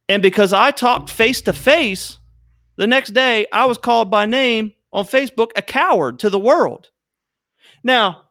[0.09, 2.19] And because I talked face to face,
[2.75, 6.89] the next day I was called by name on Facebook a coward to the world.
[7.85, 8.25] Now,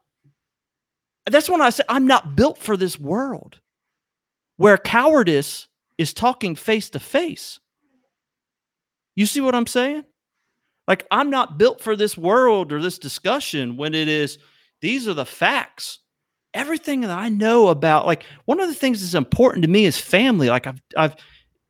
[1.30, 3.60] that's when I said I'm not built for this world
[4.56, 7.58] where cowardice is talking face to face.
[9.16, 10.04] You see what I'm saying?
[10.86, 14.38] Like I'm not built for this world or this discussion when it is
[14.80, 16.00] these are the facts.
[16.52, 19.98] Everything that I know about, like one of the things that's important to me is
[19.98, 20.48] family.
[20.48, 21.16] Like I've, I've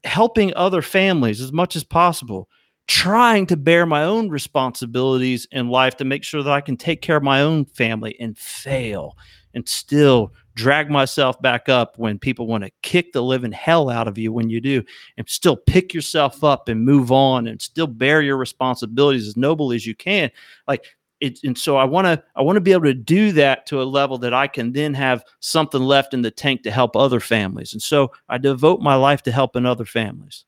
[0.04, 2.48] helping other families as much as possible,
[2.88, 7.02] trying to bear my own responsibilities in life to make sure that I can take
[7.02, 9.16] care of my own family and fail
[9.54, 14.08] and still drag myself back up when people want to kick the living hell out
[14.08, 14.82] of you when you do
[15.16, 19.72] and still pick yourself up and move on and still bear your responsibilities as noble
[19.72, 20.30] as you can
[20.66, 20.84] like
[21.20, 23.82] it, and so I want to I want to be able to do that to
[23.82, 27.20] a level that I can then have something left in the tank to help other
[27.20, 27.72] families.
[27.72, 30.44] And so I devote my life to helping other families.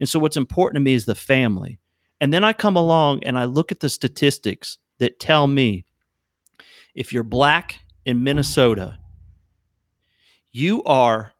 [0.00, 1.78] And so what's important to me is the family.
[2.20, 5.84] And then I come along and I look at the statistics that tell me
[6.94, 8.98] if you're black in Minnesota,
[10.50, 11.32] you are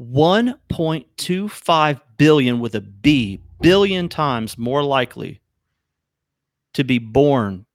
[0.00, 5.40] 1.25 billion with a B billion times more likely
[6.74, 7.66] to be born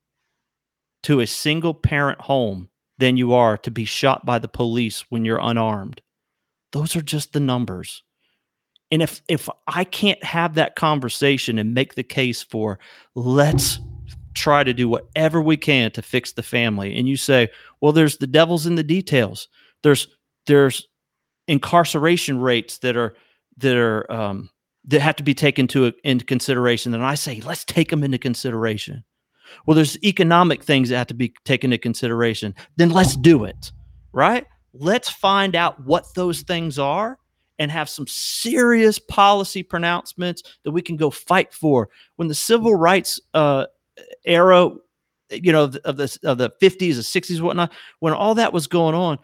[1.04, 5.24] to a single parent home than you are to be shot by the police when
[5.24, 6.00] you're unarmed.
[6.72, 8.02] Those are just the numbers.
[8.90, 12.78] And if if I can't have that conversation and make the case for
[13.14, 13.78] let's
[14.36, 17.48] try to do whatever we can to fix the family and you say,
[17.80, 19.48] well there's the devil's in the details.
[19.82, 20.08] There's
[20.46, 20.86] there's
[21.48, 23.14] incarceration rates that are
[23.58, 24.50] that are um,
[24.84, 26.94] that have to be taken to into consideration.
[26.94, 29.04] And I say, let's take them into consideration.
[29.66, 32.54] Well, there's economic things that have to be taken into consideration.
[32.76, 33.72] Then let's do it,
[34.12, 34.46] right?
[34.72, 37.18] Let's find out what those things are
[37.58, 41.88] and have some serious policy pronouncements that we can go fight for.
[42.16, 43.66] When the civil rights uh,
[44.26, 44.70] era,
[45.30, 48.94] you know, of the of the 50s, the 60s, whatnot, when all that was going
[48.94, 49.18] on,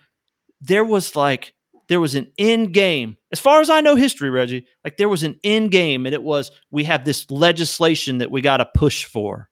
[0.61, 1.55] there was like
[1.89, 3.17] there was an end game.
[3.33, 6.23] As far as I know history, Reggie, like there was an end game, and it
[6.23, 9.49] was we have this legislation that we got to push for.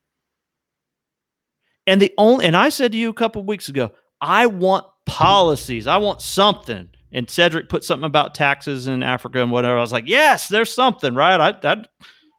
[1.87, 5.87] And the only and I said to you a couple weeks ago, I want policies.
[5.87, 6.89] I want something.
[7.13, 9.77] And Cedric put something about taxes in Africa and whatever.
[9.77, 11.41] I was like, yes, there's something, right?
[11.41, 11.89] I, that,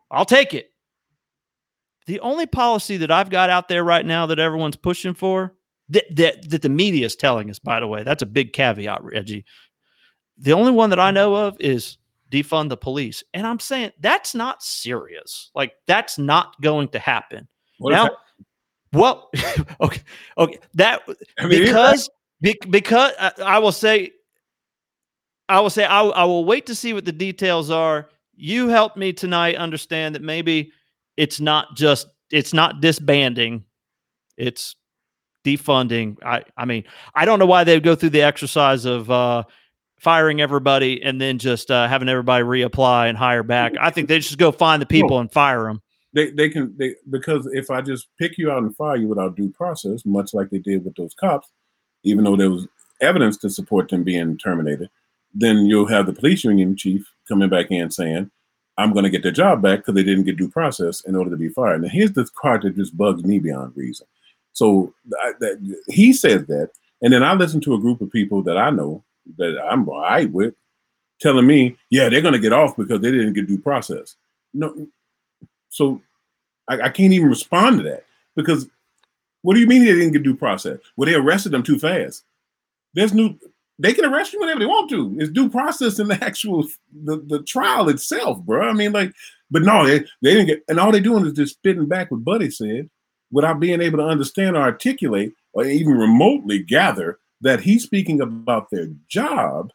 [0.09, 0.70] I'll take it.
[2.07, 5.53] The only policy that I've got out there right now that everyone's pushing for,
[5.89, 9.03] that, that, that the media is telling us, by the way, that's a big caveat,
[9.03, 9.45] Reggie,
[10.37, 11.97] the only one that I know of is
[12.31, 13.23] defund the police.
[13.33, 15.51] And I'm saying that's not serious.
[15.53, 17.47] Like that's not going to happen.
[17.77, 18.09] What now,
[18.93, 19.29] well,
[19.81, 20.01] okay,
[20.37, 21.03] okay, that
[21.39, 22.09] I mean, because
[22.41, 24.11] be, because I, I, will say,
[25.47, 28.09] I will say, I, I will wait to see what the details are.
[28.35, 30.71] You helped me tonight understand that maybe
[31.21, 33.63] it's not just it's not disbanding,
[34.37, 34.75] it's
[35.45, 36.17] defunding.
[36.25, 39.43] I I mean, I don't know why they'd go through the exercise of uh,
[39.99, 43.73] firing everybody and then just uh, having everybody reapply and hire back.
[43.79, 45.83] I think they just go find the people and fire them.
[46.11, 49.35] They they can they because if I just pick you out and fire you without
[49.35, 51.51] due process, much like they did with those cops,
[52.01, 52.67] even though there was
[52.99, 54.89] evidence to support them being terminated,
[55.35, 58.31] then you'll have the police union chief coming back in saying,
[58.77, 61.29] "I'm going to get their job back because they didn't get due process in order
[61.29, 64.07] to be fired." Now here's the part that just bugs me beyond reason.
[64.53, 68.41] So I, that, he says that, and then I listen to a group of people
[68.43, 69.03] that I know
[69.37, 70.53] that I'm all right with
[71.19, 74.15] telling me, yeah, they're going to get off because they didn't get due process.
[74.53, 74.87] No,
[75.69, 76.01] so
[76.67, 78.05] I, I, can't even respond to that
[78.35, 78.67] because
[79.41, 80.79] what do you mean they didn't get due process?
[80.95, 82.23] Well, they arrested them too fast.
[82.93, 83.37] There's new.
[83.81, 85.17] They can arrest you whenever they want to.
[85.19, 86.67] It's due process in the actual
[87.03, 88.69] the, the trial itself, bro.
[88.69, 89.13] I mean, like,
[89.49, 92.23] but no, they, they didn't get, and all they're doing is just spitting back what
[92.23, 92.89] Buddy said
[93.31, 98.69] without being able to understand or articulate or even remotely gather that he's speaking about
[98.69, 99.71] their job,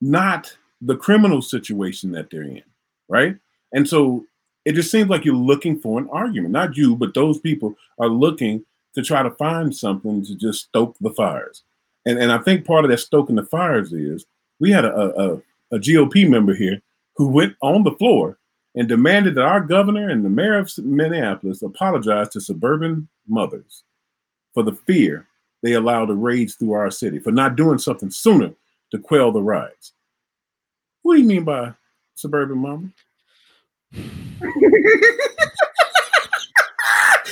[0.00, 2.62] not the criminal situation that they're in,
[3.08, 3.36] right?
[3.72, 4.24] And so
[4.64, 6.52] it just seems like you're looking for an argument.
[6.52, 10.96] Not you, but those people are looking to try to find something to just stoke
[11.00, 11.62] the fires.
[12.06, 14.26] And and I think part of that stoking the fires is
[14.60, 15.34] we had a, a,
[15.72, 16.80] a GOP member here
[17.16, 18.38] who went on the floor
[18.74, 23.84] and demanded that our governor and the mayor of Minneapolis apologize to suburban mothers
[24.52, 25.26] for the fear
[25.62, 28.52] they allowed to rage through our city for not doing something sooner
[28.90, 29.92] to quell the riots.
[31.02, 31.72] What do you mean by
[32.14, 32.90] suburban mama?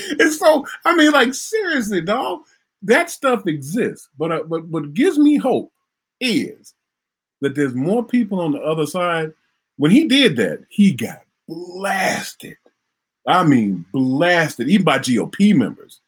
[0.19, 2.43] and so, I mean, like seriously, dog,
[2.83, 4.09] that stuff exists.
[4.19, 5.73] But uh, but what gives me hope
[6.21, 6.75] is
[7.41, 9.33] that there's more people on the other side.
[9.77, 12.57] When he did that, he got blasted.
[13.27, 16.01] I mean, blasted, even by GOP members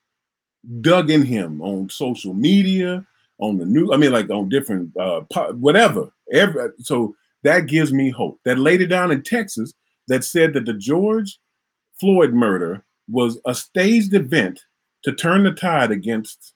[0.81, 3.05] dug in him on social media,
[3.39, 5.23] on the new, I mean, like on different, uh,
[5.53, 6.11] whatever.
[6.33, 8.41] Every, so that gives me hope.
[8.45, 9.75] That lady down in Texas
[10.09, 11.39] that said that the George
[12.01, 14.61] Floyd murder was a staged event
[15.05, 16.54] to turn the tide against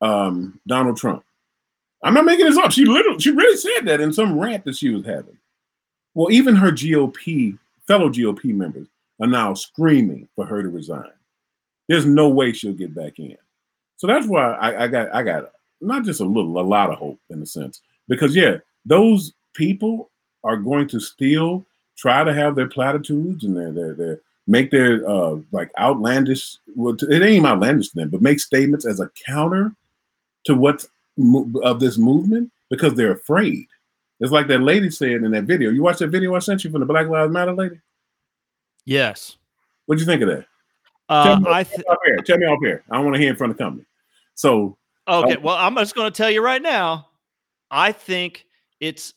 [0.00, 1.24] um, Donald Trump.
[2.02, 2.70] I'm not making this up.
[2.70, 5.36] She literally, she really said that in some rant that she was having.
[6.14, 8.86] Well, even her GOP fellow GOP members
[9.20, 11.10] are now screaming for her to resign.
[11.88, 13.36] There's no way she'll get back in.
[13.96, 16.98] So that's why I, I got I got not just a little, a lot of
[16.98, 17.80] hope in a sense.
[18.08, 20.10] Because yeah, those people
[20.44, 25.08] are going to still try to have their platitudes and their their, their make their
[25.08, 29.74] uh like outlandish well it ain't outlandish to them, but make statements as a counter
[30.44, 30.88] to what's
[31.62, 33.66] of this movement because they're afraid.
[34.20, 35.70] It's like that lady said in that video.
[35.70, 37.80] You watched that video I sent you from the Black Lives Matter lady?
[38.84, 39.36] Yes.
[39.86, 40.46] What'd you think of that?
[41.08, 42.16] Uh, tell, me, I th- off here.
[42.18, 42.84] tell me off here.
[42.90, 43.86] I don't want to hear in front of the company.
[44.34, 44.76] So
[45.06, 47.08] okay, well, I'm just going to tell you right now.
[47.70, 48.44] I think
[48.80, 49.14] it's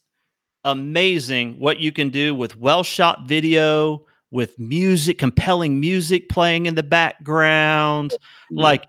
[0.64, 6.76] amazing what you can do with well shot video, with music, compelling music playing in
[6.76, 8.12] the background.
[8.12, 8.58] Mm-hmm.
[8.58, 8.86] Like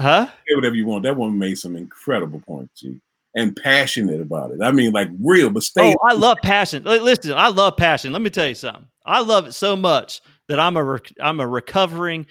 [0.00, 0.26] Huh?
[0.48, 1.04] Say whatever you want.
[1.04, 3.00] That woman made some incredible points, G,
[3.34, 4.58] and passionate about it.
[4.62, 5.94] I mean, like real, but stay.
[5.94, 6.84] Oh, I love passion.
[6.84, 8.12] Listen, I love passion.
[8.12, 8.86] Let me tell you something.
[9.04, 12.26] I love it so much that I'm a rec- I'm a recovering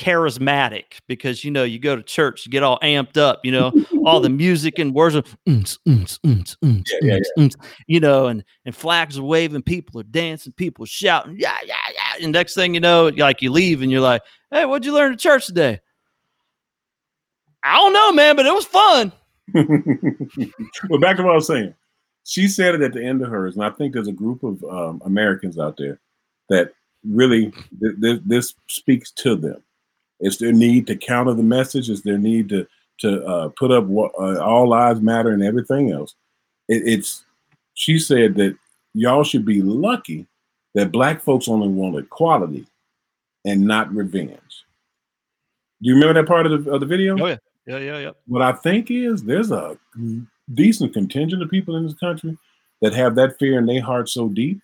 [0.00, 3.72] charismatic because you know you go to church, you get all amped up, you know,
[4.04, 8.00] all the music and words of "Unts, unts, unts, unts, Yeah, yeah, unts, unts," you
[8.00, 12.24] know, and and flags are waving, people are dancing, people are shouting, yeah, yeah, yeah.
[12.24, 15.12] And next thing you know, like you leave and you're like, hey, what'd you learn
[15.12, 15.80] at church today?
[17.62, 19.12] I don't know, man, but it was fun.
[20.88, 21.74] well, back to what I was saying.
[22.24, 24.62] She said it at the end of hers, and I think there's a group of
[24.64, 25.98] um, Americans out there
[26.48, 26.72] that
[27.04, 27.50] really
[27.80, 29.62] th- th- this speaks to them.
[30.20, 31.88] It's their need to counter the message.
[31.88, 32.66] It's their need to
[33.00, 36.14] to uh, put up what, uh, all lives matter and everything else.
[36.68, 37.24] It, it's
[37.74, 38.56] she said that
[38.94, 40.26] y'all should be lucky
[40.74, 42.66] that black folks only want equality
[43.44, 44.64] and not revenge.
[45.82, 47.18] Do you remember that part of the, of the video?
[47.18, 47.36] Oh yeah,
[47.66, 48.10] yeah, yeah, yeah.
[48.26, 49.78] What I think is there's a
[50.54, 52.36] decent contingent of people in this country
[52.80, 54.60] that have that fear in their heart so deep,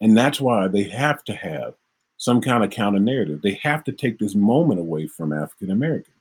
[0.00, 1.74] and that's why they have to have
[2.16, 3.42] some kind of counter narrative.
[3.42, 6.14] They have to take this moment away from African Americans.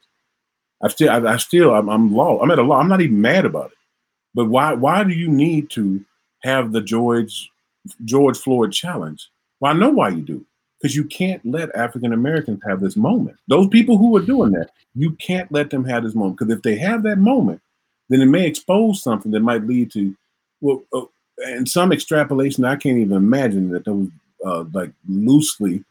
[0.81, 2.39] I still, I, I still, I'm, I'm law.
[2.41, 2.79] I'm at a law.
[2.79, 3.77] I'm not even mad about it.
[4.33, 6.03] But why, why do you need to
[6.43, 7.49] have the George,
[8.03, 9.29] George Floyd challenge?
[9.59, 10.45] Well, I know why you do.
[10.81, 13.37] Because you can't let African Americans have this moment.
[13.47, 16.37] Those people who are doing that, you can't let them have this moment.
[16.37, 17.61] Because if they have that moment,
[18.09, 20.15] then it may expose something that might lead to,
[20.61, 21.05] well, uh,
[21.45, 22.65] and some extrapolation.
[22.65, 24.09] I can't even imagine that those
[24.45, 25.83] uh, like loosely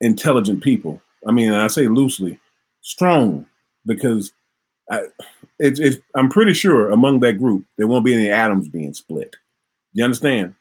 [0.00, 1.00] intelligent people.
[1.26, 2.38] I mean, I say loosely,
[2.80, 3.46] strong,
[3.86, 4.32] because
[4.90, 5.06] I,
[5.58, 9.36] it's, it's, I'm pretty sure among that group there won't be any atoms being split.
[9.94, 10.54] You understand?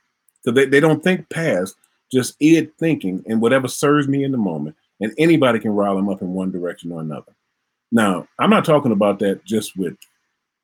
[0.44, 1.76] So they, they don't think past
[2.12, 6.10] just id thinking and whatever serves me in the moment, and anybody can rile them
[6.10, 7.34] up in one direction or another.
[7.92, 9.96] Now, I'm not talking about that just with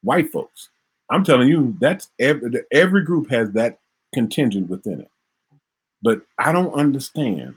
[0.03, 0.69] white folks.
[1.09, 3.79] I'm telling you that's every every group has that
[4.13, 5.11] contingent within it.
[6.01, 7.55] But I don't understand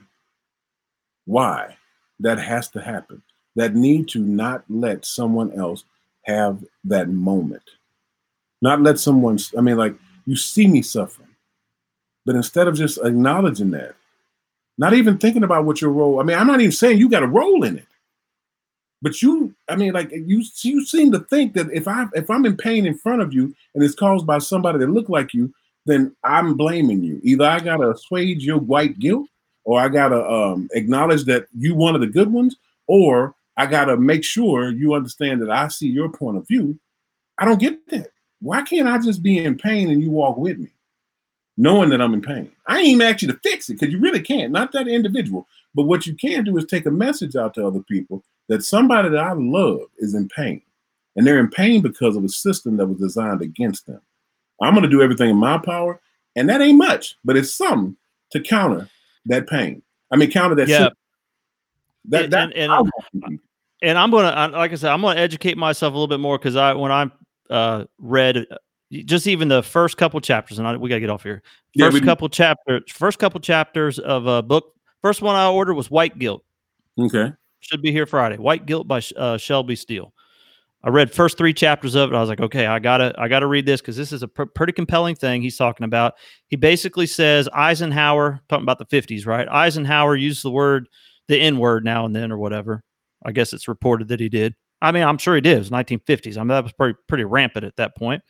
[1.27, 1.77] why
[2.21, 3.23] that has to happen.
[3.57, 5.85] That need to not let someone else
[6.23, 7.63] have that moment.
[8.63, 9.95] Not let someone, I mean, like,
[10.27, 11.30] you see me suffering.
[12.27, 13.95] But instead of just acknowledging that,
[14.79, 17.23] not even thinking about what your role, I mean, I'm not even saying you got
[17.23, 17.87] a role in it.
[19.03, 22.45] But you, I mean, like you, you seem to think that if I if I'm
[22.45, 25.53] in pain in front of you and it's caused by somebody that look like you,
[25.87, 27.21] then I'm blaming you.
[27.23, 29.29] Either I gotta assuage your white guilt,
[29.65, 32.57] or I gotta um, acknowledge that you one of the good ones,
[32.87, 36.79] or I gotta make sure you understand that I see your point of view.
[37.39, 38.11] I don't get that.
[38.41, 40.69] Why can't I just be in pain and you walk with me,
[41.57, 42.51] knowing that I'm in pain?
[42.67, 44.53] I ain't even ask you to fix it because you really can't.
[44.53, 47.81] Not that individual, but what you can do is take a message out to other
[47.81, 50.63] people that somebody that I love is in pain,
[51.17, 54.01] and they're in pain because of a system that was designed against them.
[54.63, 56.01] I'm going to do everything in my power,
[56.37, 57.97] and that ain't much, but it's something
[58.33, 58.89] to counter
[59.27, 59.83] that pain.
[60.11, 60.69] I mean, counter that.
[60.69, 60.89] Yeah.
[62.09, 63.39] That, And- that, and- and- I want to be.
[63.83, 66.57] and I'm gonna, like I said, I'm gonna educate myself a little bit more because
[66.57, 67.11] I, when I
[67.51, 68.47] uh, read
[68.91, 71.43] just even the first couple chapters, and I, we gotta get off here.
[71.75, 74.75] Yeah, First we- couple chapters, first couple chapters of a book.
[75.03, 76.45] First one I ordered was White Guilt.
[76.99, 77.33] okay.
[77.63, 78.37] Should be here Friday.
[78.39, 80.15] White Guilt by uh, Shelby Steele.
[80.83, 82.17] I read first three chapters of it.
[82.17, 84.45] I was like, okay, I gotta, I gotta read this because this is a pr-
[84.45, 86.15] pretty compelling thing he's talking about.
[86.49, 89.47] He basically says Eisenhower, talking about the '50s, right?
[89.47, 90.89] Eisenhower used the word,
[91.29, 92.83] the N word now and then or whatever.
[93.23, 94.55] I guess it's reported that he did.
[94.81, 95.57] I mean, I'm sure he did.
[95.57, 96.37] It was 1950s.
[96.39, 98.23] I mean, that was pretty pretty rampant at that point.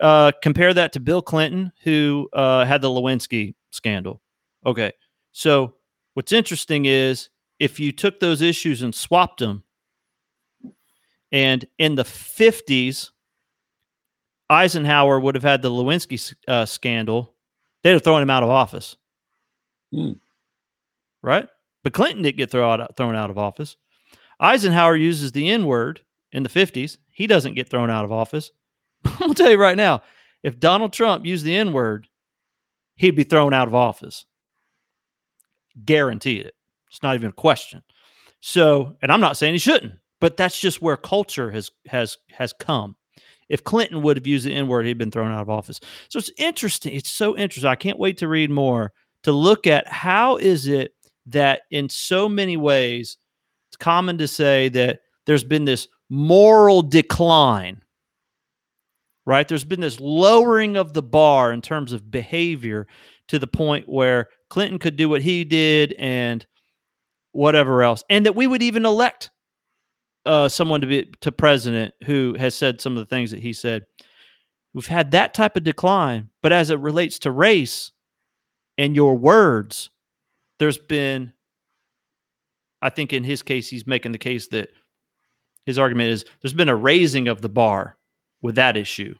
[0.00, 4.22] Uh, compare that to Bill Clinton, who uh, had the Lewinsky scandal.
[4.64, 4.92] Okay,
[5.32, 5.74] so
[6.14, 9.64] what's interesting is if you took those issues and swapped them,
[11.32, 13.10] and in the 50s,
[14.50, 17.34] Eisenhower would have had the Lewinsky uh, scandal,
[17.82, 18.96] they'd have thrown him out of office.
[19.92, 20.12] Hmm.
[21.22, 21.48] Right?
[21.84, 23.76] But Clinton didn't get thrown out, thrown out of office.
[24.40, 26.00] Eisenhower uses the N word
[26.32, 26.96] in the 50s.
[27.10, 28.52] He doesn't get thrown out of office.
[29.20, 30.02] I'll tell you right now
[30.42, 32.06] if Donald Trump used the N word,
[32.96, 34.24] he'd be thrown out of office.
[35.84, 36.54] Guarantee it.
[36.88, 37.82] It's not even a question.
[38.40, 42.52] So, and I'm not saying he shouldn't, but that's just where culture has has has
[42.52, 42.96] come.
[43.48, 45.80] If Clinton would have used the N word, he'd been thrown out of office.
[46.08, 46.94] So it's interesting.
[46.94, 47.70] It's so interesting.
[47.70, 48.92] I can't wait to read more
[49.24, 50.92] to look at how is it
[51.26, 53.16] that in so many ways
[53.68, 57.82] it's common to say that there's been this moral decline.
[59.28, 59.46] Right?
[59.46, 62.86] There's been this lowering of the bar in terms of behavior
[63.26, 66.46] to the point where Clinton could do what he did and
[67.32, 69.28] whatever else, and that we would even elect
[70.24, 73.52] uh, someone to be to president who has said some of the things that he
[73.52, 73.82] said.
[74.72, 77.92] We've had that type of decline, but as it relates to race
[78.78, 79.90] and your words,
[80.58, 81.34] there's been,
[82.80, 84.70] I think in his case, he's making the case that
[85.66, 87.97] his argument is there's been a raising of the bar
[88.42, 89.14] with that issue.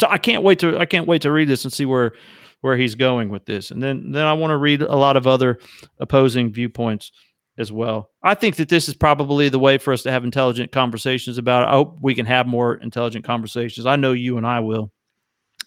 [0.00, 2.12] So I can't wait to I can't wait to read this and see where
[2.60, 3.70] where he's going with this.
[3.70, 5.58] And then then I want to read a lot of other
[5.98, 7.12] opposing viewpoints
[7.58, 8.10] as well.
[8.22, 11.62] I think that this is probably the way for us to have intelligent conversations about
[11.62, 11.68] it.
[11.68, 13.86] I hope we can have more intelligent conversations.
[13.86, 14.92] I know you and I will.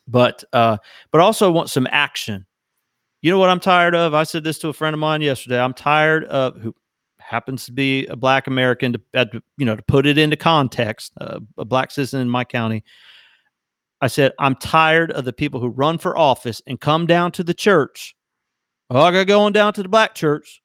[0.07, 0.77] But uh
[1.11, 2.45] but also want some action.
[3.21, 4.13] You know what I'm tired of?
[4.13, 5.59] I said this to a friend of mine yesterday.
[5.59, 6.73] I'm tired of who
[7.29, 11.39] happens to be a black American to, you know to put it into context, uh,
[11.59, 12.83] a black citizen in my county.
[14.01, 17.43] I said, I'm tired of the people who run for office and come down to
[17.43, 18.15] the church.
[18.89, 20.63] Oh, I got going down to the black church.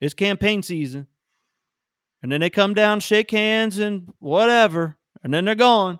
[0.00, 1.08] It's campaign season.
[2.22, 4.96] And then they come down, shake hands, and whatever.
[5.24, 5.98] And then they're gone.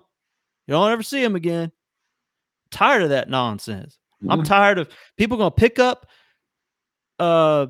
[0.67, 1.73] You don't ever see them again.
[2.71, 3.99] tired of that nonsense.
[4.23, 4.31] Mm-hmm.
[4.31, 6.07] I'm tired of people going to pick up
[7.19, 7.67] uh,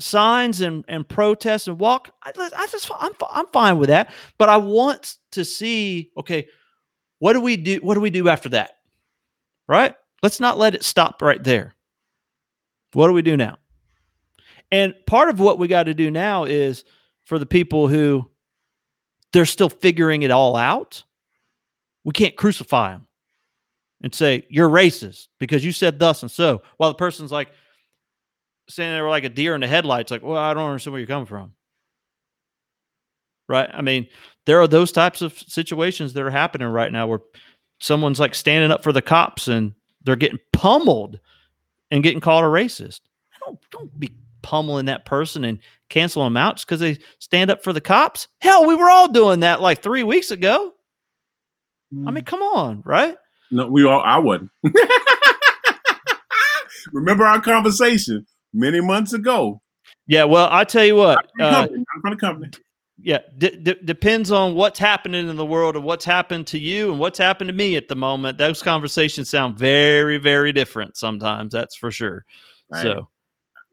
[0.00, 2.10] signs and, and protest and walk.
[2.22, 4.12] I, I just, I'm, I'm fine with that.
[4.38, 6.48] But I want to see, okay,
[7.18, 7.78] what do we do?
[7.82, 8.78] What do we do after that?
[9.66, 9.94] Right?
[10.22, 11.74] Let's not let it stop right there.
[12.92, 13.58] What do we do now?
[14.70, 16.84] And part of what we got to do now is
[17.24, 18.30] for the people who
[19.32, 21.04] they're still figuring it all out,
[22.04, 23.06] we can't crucify them
[24.02, 26.62] and say, you're racist because you said thus and so.
[26.76, 27.50] While the person's like
[28.68, 31.06] standing there like a deer in the headlights, like, well, I don't understand where you're
[31.06, 31.52] coming from.
[33.48, 33.68] Right.
[33.72, 34.06] I mean,
[34.46, 37.20] there are those types of situations that are happening right now where
[37.80, 39.74] someone's like standing up for the cops and
[40.04, 41.18] they're getting pummeled
[41.90, 43.00] and getting called a racist.
[43.44, 44.12] Don't don't be
[44.42, 45.58] pummeling that person and
[45.88, 48.28] canceling them out just because they stand up for the cops.
[48.40, 50.74] Hell, we were all doing that like three weeks ago.
[51.94, 52.08] Mm.
[52.08, 52.26] I mean, mm.
[52.26, 53.16] come on, right?
[53.50, 54.02] No, we all.
[54.02, 54.50] I wouldn't.
[56.92, 59.60] Remember our conversation many months ago.
[60.06, 61.18] Yeah, well, I tell you what.
[61.40, 62.50] I'm from uh, the company
[63.00, 66.90] yeah, d- d- depends on what's happening in the world and what's happened to you
[66.90, 68.38] and what's happened to me at the moment.
[68.38, 71.52] Those conversations sound very, very different sometimes.
[71.52, 72.24] That's for sure.
[72.70, 72.82] Right.
[72.82, 73.08] So,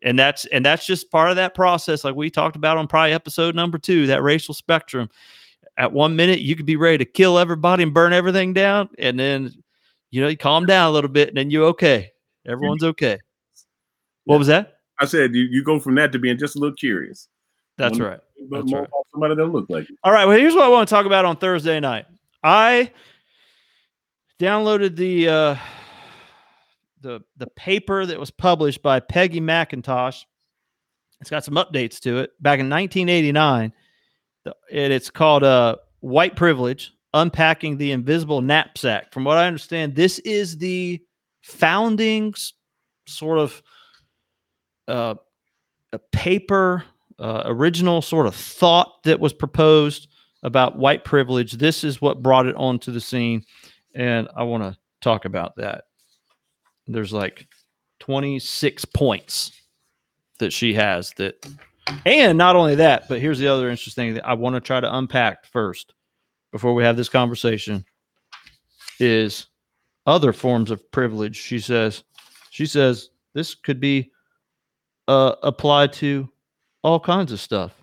[0.04, 3.14] and that's and that's just part of that process, like we talked about on probably
[3.14, 5.10] episode number two, that racial spectrum.
[5.78, 9.20] At one minute, you could be ready to kill everybody and burn everything down, and
[9.20, 9.52] then
[10.12, 12.12] you know you calm down a little bit, and then you're okay.
[12.46, 13.18] Everyone's okay.
[14.26, 14.80] What was that?
[15.00, 17.28] I said you, you go from that to being just a little curious.
[17.78, 18.20] That's right.
[18.50, 18.88] That's right.
[19.12, 19.98] somebody that look like you.
[20.04, 20.26] All right.
[20.26, 22.06] Well, here's what I want to talk about on Thursday night.
[22.44, 22.92] I
[24.40, 25.56] downloaded the uh,
[27.02, 30.24] the the paper that was published by Peggy McIntosh.
[31.22, 32.32] It's got some updates to it.
[32.42, 33.74] Back in 1989,
[34.46, 40.20] and it's called uh, "White Privilege: Unpacking the Invisible Knapsack." From what I understand, this
[40.20, 41.02] is the
[41.42, 42.54] foundings
[43.08, 43.62] sort of
[44.88, 45.16] uh,
[45.94, 46.84] a paper
[47.20, 50.08] uh, original sort of thought that was proposed
[50.44, 51.54] about white privilege.
[51.54, 53.44] This is what brought it onto the scene.
[53.94, 55.86] And I want to talk about that.
[56.88, 57.48] There's like
[58.00, 59.52] 26 points
[60.38, 61.48] that she has that,
[62.06, 64.80] and not only that, but here's the other interesting thing that I want to try
[64.80, 65.94] to unpack first
[66.52, 67.86] before we have this conversation
[69.00, 69.48] is
[70.06, 71.38] other forms of privilege.
[71.38, 72.04] She says,
[72.50, 74.12] she says this could be
[75.08, 76.30] uh, applied to
[76.84, 77.74] all kinds of stuff.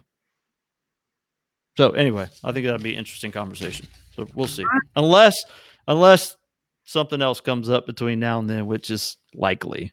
[1.77, 3.87] So anyway, I think that'd be an interesting conversation.
[4.15, 4.65] So we'll see.
[4.95, 5.45] Unless
[5.89, 6.37] unless
[6.85, 9.93] something else comes up between now and then, which is likely.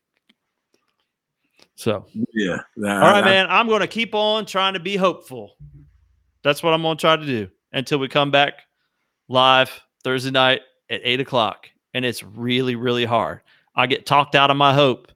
[1.75, 2.57] So yeah.
[2.77, 3.47] All right, I, man.
[3.49, 5.55] I'm going to keep on trying to be hopeful.
[6.43, 8.53] That's what I'm going to try to do until we come back
[9.29, 9.71] live
[10.03, 13.41] Thursday night at eight o'clock, and it's really, really hard.
[13.75, 15.11] I get talked out of my hope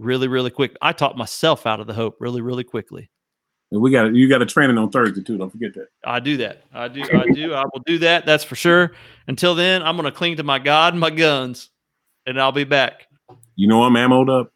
[0.00, 0.76] really, really quick.
[0.82, 3.10] I taught myself out of the hope really, really quickly.
[3.70, 5.38] And we got you got a training on Thursday too.
[5.38, 5.88] Don't forget that.
[6.04, 6.64] I do that.
[6.72, 7.02] I do.
[7.02, 7.54] I do.
[7.54, 8.26] I will do that.
[8.26, 8.92] That's for sure.
[9.28, 11.70] Until then, I'm going to cling to my God and my guns,
[12.26, 13.06] and I'll be back.
[13.54, 14.52] You know I'm ammoed up.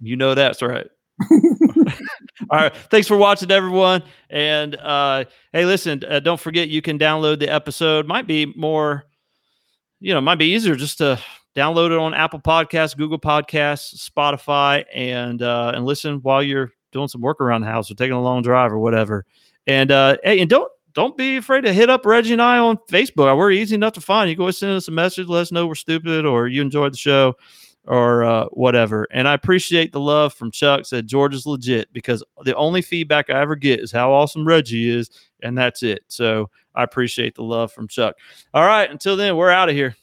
[0.00, 0.86] You know that's right.
[1.30, 2.76] All right.
[2.90, 4.02] Thanks for watching, everyone.
[4.30, 8.06] And uh, hey, listen, uh, don't forget you can download the episode.
[8.06, 9.04] Might be more,
[10.00, 11.18] you know, might be easier just to
[11.54, 17.08] download it on Apple Podcasts, Google Podcasts, Spotify, and uh, and listen while you're doing
[17.08, 19.24] some work around the house or taking a long drive or whatever.
[19.66, 22.78] And uh, hey, and don't don't be afraid to hit up Reggie and I on
[22.90, 23.36] Facebook.
[23.36, 24.30] We're easy enough to find.
[24.30, 26.98] You always send us a message, let us know we're stupid or you enjoyed the
[26.98, 27.34] show.
[27.86, 29.08] or uh, whatever.
[29.10, 30.86] And I appreciate the love from Chuck.
[30.86, 34.88] Said George is legit because the only feedback I ever get is how awesome Reggie
[34.88, 35.10] is,
[35.42, 36.04] and that's it.
[36.08, 38.16] So I appreciate the love from Chuck.
[38.54, 39.96] All right, until then, we're out of here.